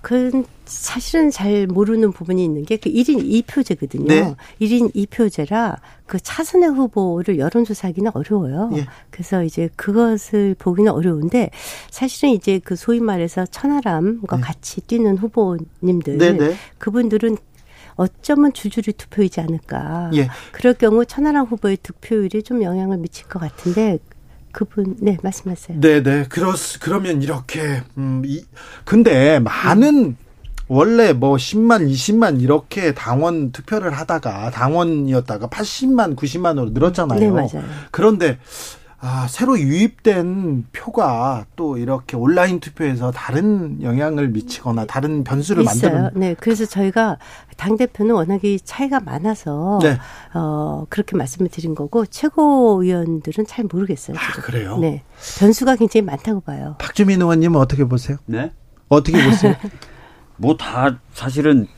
[0.02, 4.06] 그 사실은 잘 모르는 부분이 있는 게 그 1인 2표제거든요.
[4.06, 4.34] 네.
[4.60, 8.70] 1인 2표제라 그 차선의 후보를 여론조사하기는 어려워요.
[8.74, 8.86] 예.
[9.10, 11.50] 그래서 이제 그것을 보기는 어려운데
[11.90, 14.42] 사실은 이제 그 소위 말해서 천하람과 네.
[14.42, 16.54] 같이 뛰는 후보님들 네, 네.
[16.78, 17.36] 그분들은
[17.98, 20.10] 어쩌면 줄줄이 투표이지 않을까.
[20.14, 20.30] 예.
[20.52, 23.98] 그럴 경우 천하람 후보의 득표율이 좀 영향을 미칠 것 같은데
[24.52, 25.80] 그분 네 말씀하세요.
[25.80, 26.24] 네네 네.
[26.28, 28.44] 그렇 그러면 이렇게 음이
[28.84, 30.16] 근데 많은
[30.68, 37.18] 원래 뭐 10만, 20만 이렇게 당원 투표를 하다가 당원이었다가 80만, 90만으로 늘었잖아요.
[37.18, 37.64] 네, 맞아요.
[37.90, 38.38] 그런데
[39.00, 45.92] 아, 새로 유입된 표가 또 이렇게 온라인 투표에서 다른 영향을 미치거나 다른 변수를 있어요.
[45.92, 46.10] 만드는.
[46.20, 47.16] 네, 그래서 저희가
[47.56, 49.98] 당 대표는 워낙에 차이가 많아서 네.
[50.34, 54.16] 어 그렇게 말씀을 드린 거고 최고위원들은 잘 모르겠어요.
[54.16, 54.42] 아, 지금.
[54.42, 54.78] 그래요?
[54.78, 55.04] 네,
[55.38, 56.74] 변수가 굉장히 많다고 봐요.
[56.80, 58.16] 박주민 의원님은 어떻게 보세요?
[58.26, 58.50] 네,
[58.88, 59.54] 어떻게 보세요?
[60.38, 61.68] 뭐 다 사실은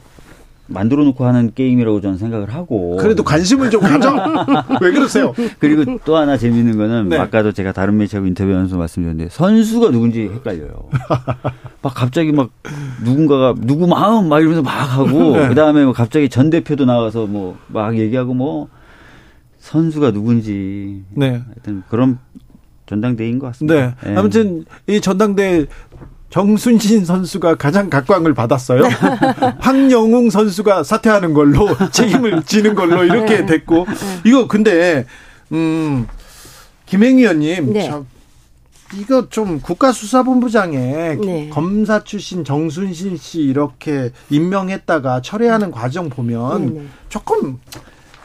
[0.71, 2.97] 만들어 놓고 하는 게임이라고 저는 생각을 하고.
[2.97, 4.15] 그래도 관심을 좀 가져.
[4.81, 5.35] 왜 그러세요?
[5.59, 7.19] 그리고 또 하나 재밌는 거는 네.
[7.19, 10.89] 아까도 제가 다른 매체하고 인터뷰하면서 말씀드렸는데 선수가 누군지 헷갈려요.
[11.83, 12.51] 막 갑자기 막
[13.05, 15.49] 누군가가 누구 마음 막 이러면서 막 하고 네.
[15.49, 18.69] 그다음에 뭐 갑자기 전 대표도 나와서 뭐 막 얘기하고 뭐
[19.59, 21.03] 선수가 누군지.
[21.11, 21.43] 네.
[21.47, 22.19] 하여튼 그런
[22.87, 23.75] 전당대회인 것 같습니다.
[24.03, 24.11] 네.
[24.11, 24.17] 네.
[24.17, 25.67] 아무튼 이 전당대회
[26.31, 28.85] 정순신 선수가 가장 각광을 받았어요.
[29.59, 33.47] 황영웅 선수가 사퇴하는 걸로 책임을 지는 걸로 이렇게 네.
[33.47, 33.87] 됐고
[34.25, 35.07] 이거 근데
[35.53, 36.07] 음,
[36.87, 37.89] 김행희 의원님, 네.
[37.89, 38.05] 저,
[38.95, 41.49] 이거 좀 국가수사본부장에 네.
[41.51, 46.87] 검사 출신 정순신 씨 이렇게 임명했다가 철회하는 과정 보면 네, 네.
[47.09, 47.59] 조금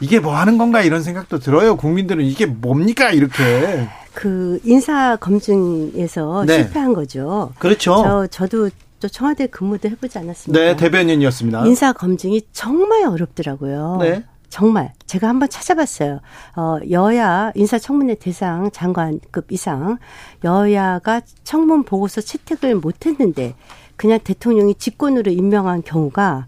[0.00, 1.76] 이게 뭐 하는 건가 이런 생각도 들어요.
[1.76, 3.88] 국민들은 이게 뭡니까 이렇게.
[4.14, 6.62] 그 인사 검증에서 네.
[6.64, 7.52] 실패한 거죠.
[7.58, 8.02] 그렇죠.
[8.02, 8.70] 저 저도
[9.00, 10.64] 또 청와대 근무도 해보지 않았습니까?
[10.64, 11.66] 네, 대변인이었습니다.
[11.66, 13.98] 인사 검증이 정말 어렵더라고요.
[14.00, 14.24] 네.
[14.48, 16.20] 정말 제가 한번 찾아봤어요.
[16.56, 19.98] 어, 여야 인사청문회 대상 장관급 이상
[20.44, 23.54] 여야가 청문 보고서 채택을 못했는데
[23.96, 26.46] 그냥 대통령이 직권으로 임명한 경우가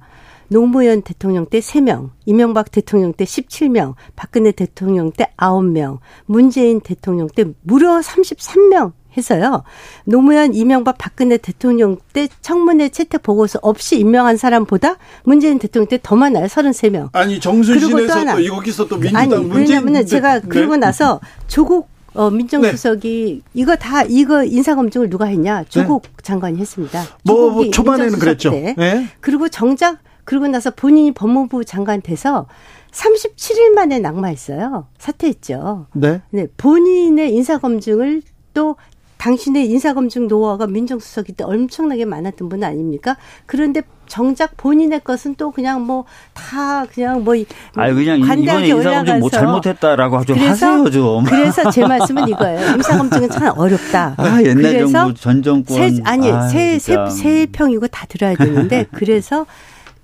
[0.48, 7.44] 노무현 대통령 때 3명, 이명박 대통령 때 17명, 박근혜 대통령 때 9명, 문재인 대통령 때
[7.62, 9.64] 무려 33명 해서요.
[10.04, 16.14] 노무현, 이명박, 박근혜 대통령 때 청문회 채택 보고서 없이 임명한 사람보다 문재인 대통령 때 더
[16.16, 16.46] 많아요.
[16.46, 17.08] 33명.
[17.12, 20.48] 아니, 정순신에서 또 여기서 또 민주당 아니, 문재인 왜냐면은 제가 네.
[20.48, 23.50] 그러고 나서 조국 어, 민정수석이 네.
[23.54, 25.64] 이거 다 이거 인사검증을 누가 했냐?
[25.68, 26.10] 조국 네.
[26.22, 27.04] 장관이 했습니다.
[27.24, 28.50] 뭐, 뭐 초반에는 그랬죠.
[28.50, 29.08] 네.
[29.20, 32.44] 그리고 정작 그러고 나서 본인이 법무부 장관 돼서
[32.90, 34.86] 37일 만에 낙마했어요.
[34.98, 35.86] 사퇴했죠.
[35.94, 36.20] 네.
[36.28, 36.46] 네.
[36.58, 38.20] 본인의 인사검증을
[38.52, 38.76] 또
[39.16, 43.16] 당신의 인사검증 노하우가 민정수석이 때 엄청나게 많았던 분 아닙니까?
[43.46, 46.04] 그런데 정작 본인의 것은 또 그냥 뭐
[46.34, 47.34] 다 그냥 뭐
[47.74, 51.24] 아니 그냥 이번에 인사검증 뭐 잘못했다라고 좀 그래서, 하세요 좀.
[51.24, 52.74] 그래서 제 말씀은 이거예요.
[52.74, 54.14] 인사검증은 참 어렵다.
[54.18, 59.46] 아 옛날 정부 전 정권 새, 아니 아, 새새 평이고 다 들어야 되는데 그래서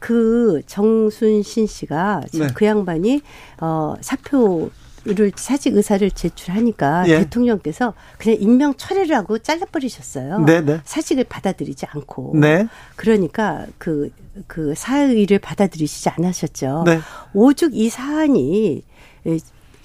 [0.05, 2.49] 그 정순신 씨가 네.
[2.53, 3.23] 그 양반이
[3.63, 4.71] 어 사표
[5.07, 7.19] 를 사직 의사를 제출하니까 예.
[7.21, 10.39] 대통령께서 그냥 임명 철회를 하고 잘라버리셨어요.
[10.47, 10.61] 네네.
[10.65, 10.81] 네.
[10.83, 12.33] 사직을 받아들이지 않고.
[12.37, 12.67] 네.
[12.97, 14.11] 그러니까 그,
[14.47, 16.85] 그 사의를 받아들이시지 않으셨죠.
[16.87, 17.01] 네.
[17.35, 18.83] 오죽 이 사안이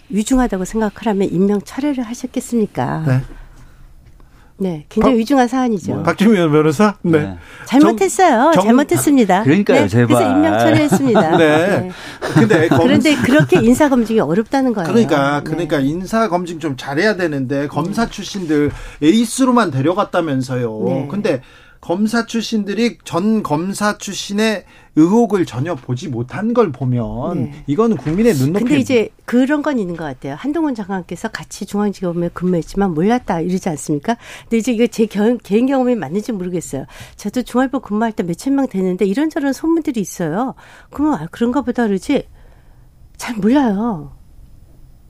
[0.07, 3.03] 위중하다고 생각하라면 임명 철회를 하셨겠습니까?
[3.05, 3.21] 네.
[4.61, 5.93] 네, 굉장히 박, 위중한 사안이죠.
[5.93, 6.95] 뭐, 박주민 변호사?
[7.01, 7.19] 네.
[7.19, 7.37] 네.
[7.65, 8.51] 잘못했어요.
[8.53, 9.43] 정, 잘못했습니다.
[9.43, 10.07] 그러니까요, 네, 제발.
[10.07, 11.31] 그래서 임명 처리했습니다.
[11.37, 11.67] 네.
[11.67, 11.91] 네.
[12.19, 12.79] 근데 검...
[12.79, 14.87] 그런데 그렇게 인사 검증이 어렵다는 거예요.
[14.87, 15.43] 그러니까 네.
[15.45, 18.11] 그러니까 인사 검증 좀 잘해야 되는데 검사 네.
[18.11, 20.83] 출신들 에이스로만 데려갔다면서요.
[20.85, 21.07] 네.
[21.09, 21.41] 근데
[21.89, 24.63] 검사 출신들이 전 검사 출신의
[24.95, 27.63] 의혹을 전혀 보지 못한 걸 보면 네.
[27.65, 28.63] 이거는 국민의 눈높이.
[28.63, 30.35] 근데 이제 그런 건 있는 것 같아요.
[30.35, 34.17] 한동훈 장관께서 같이 중앙지검에 근무했지만 몰랐다 이러지 않습니까?
[34.43, 36.85] 근데 이제 이거 제 겨, 개인 경험이 맞는지 모르겠어요.
[37.15, 40.53] 저도 중앙일보 근무할 때 몇천 명 되는데 이런저런 소문들이 있어요.
[40.91, 42.27] 그러면 아, 그런가 보다 그러지
[43.17, 44.18] 잘 몰라요.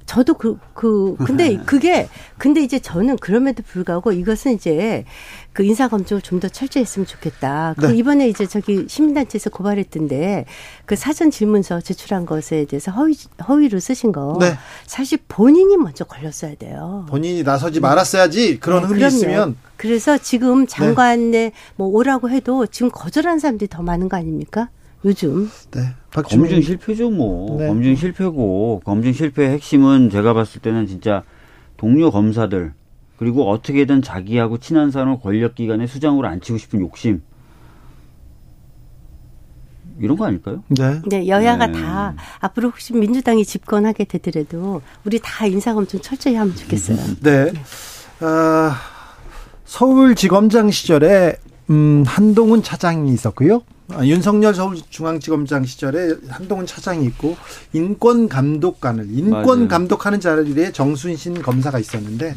[0.10, 1.60] 저도 그, 그, 근데 네.
[1.68, 5.05] 그게, 근데 이제 저는 그럼에도 불구하고 이것은 이제
[5.53, 7.76] 그 인사검증을 좀 더 철저히 했으면 좋겠다.
[7.78, 7.97] 그 네.
[7.97, 10.45] 이번에 이제 저기 시민단체에서 고발했던데
[10.88, 13.14] 그 사전 질문서 제출한 것에 대해서 허위,
[13.47, 14.36] 허위로 쓰신 거.
[14.39, 14.57] 네.
[14.88, 17.05] 사실 본인이 먼저 걸렸어야 돼요.
[17.10, 19.16] 본인이 나서지 말았어야지 그런 네, 흠이 그럼요.
[19.16, 19.57] 있으면.
[19.78, 21.51] 그래서 지금 장관에 네.
[21.76, 24.70] 뭐 오라고 해도 지금 거절한 사람들이 더 많은 거 아닙니까?
[25.06, 25.50] 요즘.
[25.72, 25.82] 네.
[26.12, 27.58] 검증 실패죠, 뭐.
[27.58, 27.68] 네.
[27.68, 31.24] 검증 실패고, 검증 실패의 핵심은 제가 봤을 때는 진짜
[31.78, 32.74] 동료 검사들,
[33.18, 37.22] 그리고 어떻게든 자기하고 친한 사람을 권력기관의 수장으로 앉히고 싶은 욕심.
[40.00, 40.64] 이런 거 아닐까요?
[40.70, 41.02] 네.
[41.06, 41.82] 네, 여야가 네.
[41.82, 46.97] 다 앞으로 혹시 민주당이 집권하게 되더라도 우리 다 인사검증 철저히 하면 좋겠어요.
[47.22, 47.52] 네.
[48.26, 48.72] 어,
[49.66, 51.36] 서울지검장 시절에
[51.70, 53.62] 음, 한동훈 차장이 있었고요.
[53.92, 57.38] 아, 윤석열 서울중앙지검장 시절에 한동훈 차장이 있고
[57.74, 62.36] 인권 감독관을 인권 감독하는 자리에 정순신 검사가 있었는데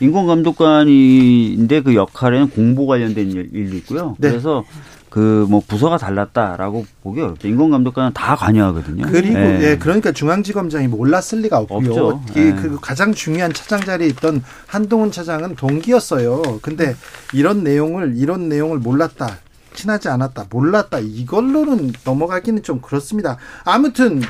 [0.00, 4.16] 인권 감독관인데 그 역할에는 공보 관련된 일도 있고요.
[4.18, 4.30] 네.
[4.30, 4.64] 그래서
[5.08, 7.46] 그 뭐 부서가 달랐다라고 보기 어렵죠.
[7.46, 9.06] 인권 감독관은 다 관여하거든요.
[9.10, 9.60] 그리고 네.
[9.62, 12.22] 예, 그러니까 중앙지검장이 몰랐을 리가 없고요.
[12.34, 12.54] 네.
[12.54, 16.60] 그 가장 중요한 차장 자리에 있던 한동훈 차장은 동기였어요.
[16.62, 16.96] 근데
[17.34, 19.38] 이런 내용을 이런 내용을 몰랐다.
[19.74, 23.36] 친하지 않았다, 몰랐다 이걸로는 넘어가기는 좀 그렇습니다.
[23.64, 24.22] 아무튼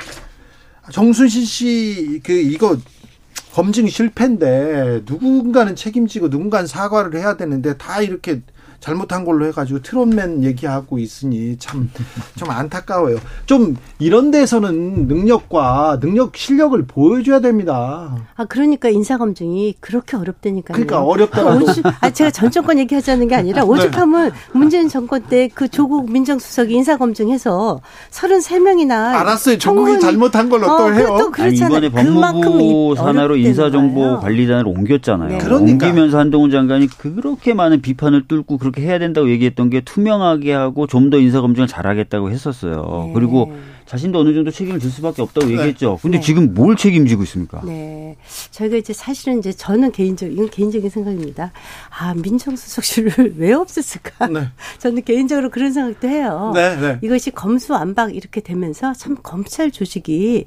[0.91, 2.77] 정순신 씨 그 이거
[3.53, 8.43] 검증 실패인데 누군가는 책임지고 누군가는 사과를 해야 되는데 다 이렇게
[8.83, 11.89] 잘못한 걸로 해가지고 트롯맨 얘기하고 있으니 참
[12.37, 13.19] 좀 안타까워요.
[13.47, 18.17] 좀 이런 데서는 능력과 능력 실력을 보여줘야 됩니다.
[18.35, 20.75] 아 그러니까 인사 검증이 그렇게 어렵다니까요.
[20.75, 21.67] 그러니까 어렵더라도.
[22.01, 23.69] 아 제가 전 정권 얘기하자는 게 아니라 네.
[23.69, 24.35] 오죽하면 네.
[24.53, 27.81] 문재인 정권 때 그 조국 민정수석이 인사 검증해서
[28.11, 29.59] 33명이나 알았어요.
[29.59, 31.17] 조국이 잘못한 걸로 어, 또 해요.
[31.19, 35.29] 또 아니, 이번에 법무부 산하로 인사정보 관리단을 옮겼잖아요.
[35.29, 35.39] 네.
[35.39, 35.87] 그러니까.
[35.87, 41.11] 옮기면서 한동훈 장관이 그렇게 많은 비판을 뚫고 그렇게 해야 된다고 얘기했던 게 투명하게 하고 좀
[41.11, 43.05] 더 인사 검증을 잘하겠다고 했었어요.
[43.09, 43.13] 네.
[43.15, 43.53] 그리고
[43.93, 45.53] 자신도 어느 정도 책임을 질 수밖에 없다고 네.
[45.53, 45.99] 얘기했죠.
[46.01, 46.23] 근데 네.
[46.25, 47.61] 지금 뭘 책임지고 있습니까?
[47.63, 48.17] 네.
[48.51, 51.53] 저희가 이제 사실은 이제 저는 개인적, 이건 개인적인 생각입니다.
[51.91, 54.33] 아, 민정수석실을 왜 없앴을까?
[54.33, 54.49] 네.
[54.81, 56.53] 저는 개인적으로 그런 생각도 해요.
[56.55, 56.99] 네, 네.
[57.03, 60.47] 이것이 검수완박 이렇게 되면서 참 검찰 조직이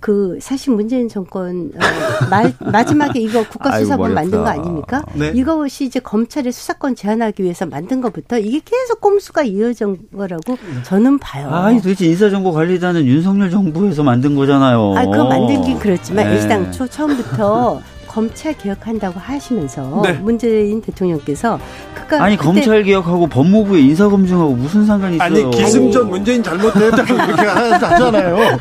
[0.00, 1.78] 그 사실 문재인 정권 어,
[2.28, 5.02] 마, 마지막에 이거 국가수사본 만든 거 아닙니까?
[5.14, 5.32] 네.
[5.34, 11.48] 이것이 이제 검찰의 수사권 제한하기 위해서 만든 것부터 이게 계속 꼼수가 이어진 거라고 저는 봐요.
[11.48, 14.94] 아니 도대체 인사정보 관 리단은 윤석열 정부에서 만든 거잖아요.
[14.96, 16.36] 아, 그거 만들긴 그렇지만 네.
[16.36, 20.14] 일당초 처음부터 검찰 개혁한다고 하시면서 네.
[20.14, 21.60] 문재인 대통령께서
[21.94, 25.26] 그까 아니 검찰 개혁하고 법무부의 인사 검증하고 무슨 상관이 있어요?
[25.26, 28.58] 아니 기승전 문재인 잘못했다고 그렇게 하잖아요.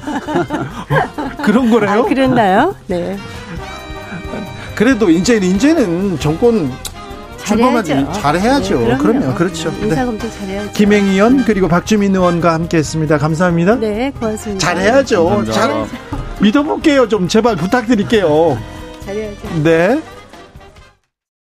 [1.41, 1.89] 그런 거래요?
[1.89, 2.75] 아, 그랬나요?
[2.87, 3.17] 네.
[4.75, 6.69] 그래도 이제 이제는 정권
[7.45, 8.11] 잘해야죠.
[8.13, 8.79] 잘해야죠.
[8.79, 9.19] 네, 그럼요.
[9.19, 9.35] 그럼요.
[9.35, 9.71] 그렇죠.
[9.79, 9.87] 네.
[9.87, 10.71] 인사검증 잘해야죠.
[10.73, 13.17] 김행희 의원 그리고 박주민 의원과 함께했습니다.
[13.17, 13.75] 감사합니다.
[13.75, 14.65] 네, 고맙습니다.
[14.65, 15.45] 잘해야죠.
[15.51, 15.85] 잘
[16.41, 17.07] 믿어볼게요.
[17.07, 18.57] 좀 제발 부탁드릴게요.
[19.05, 19.63] 잘해야죠.
[19.63, 20.01] 네.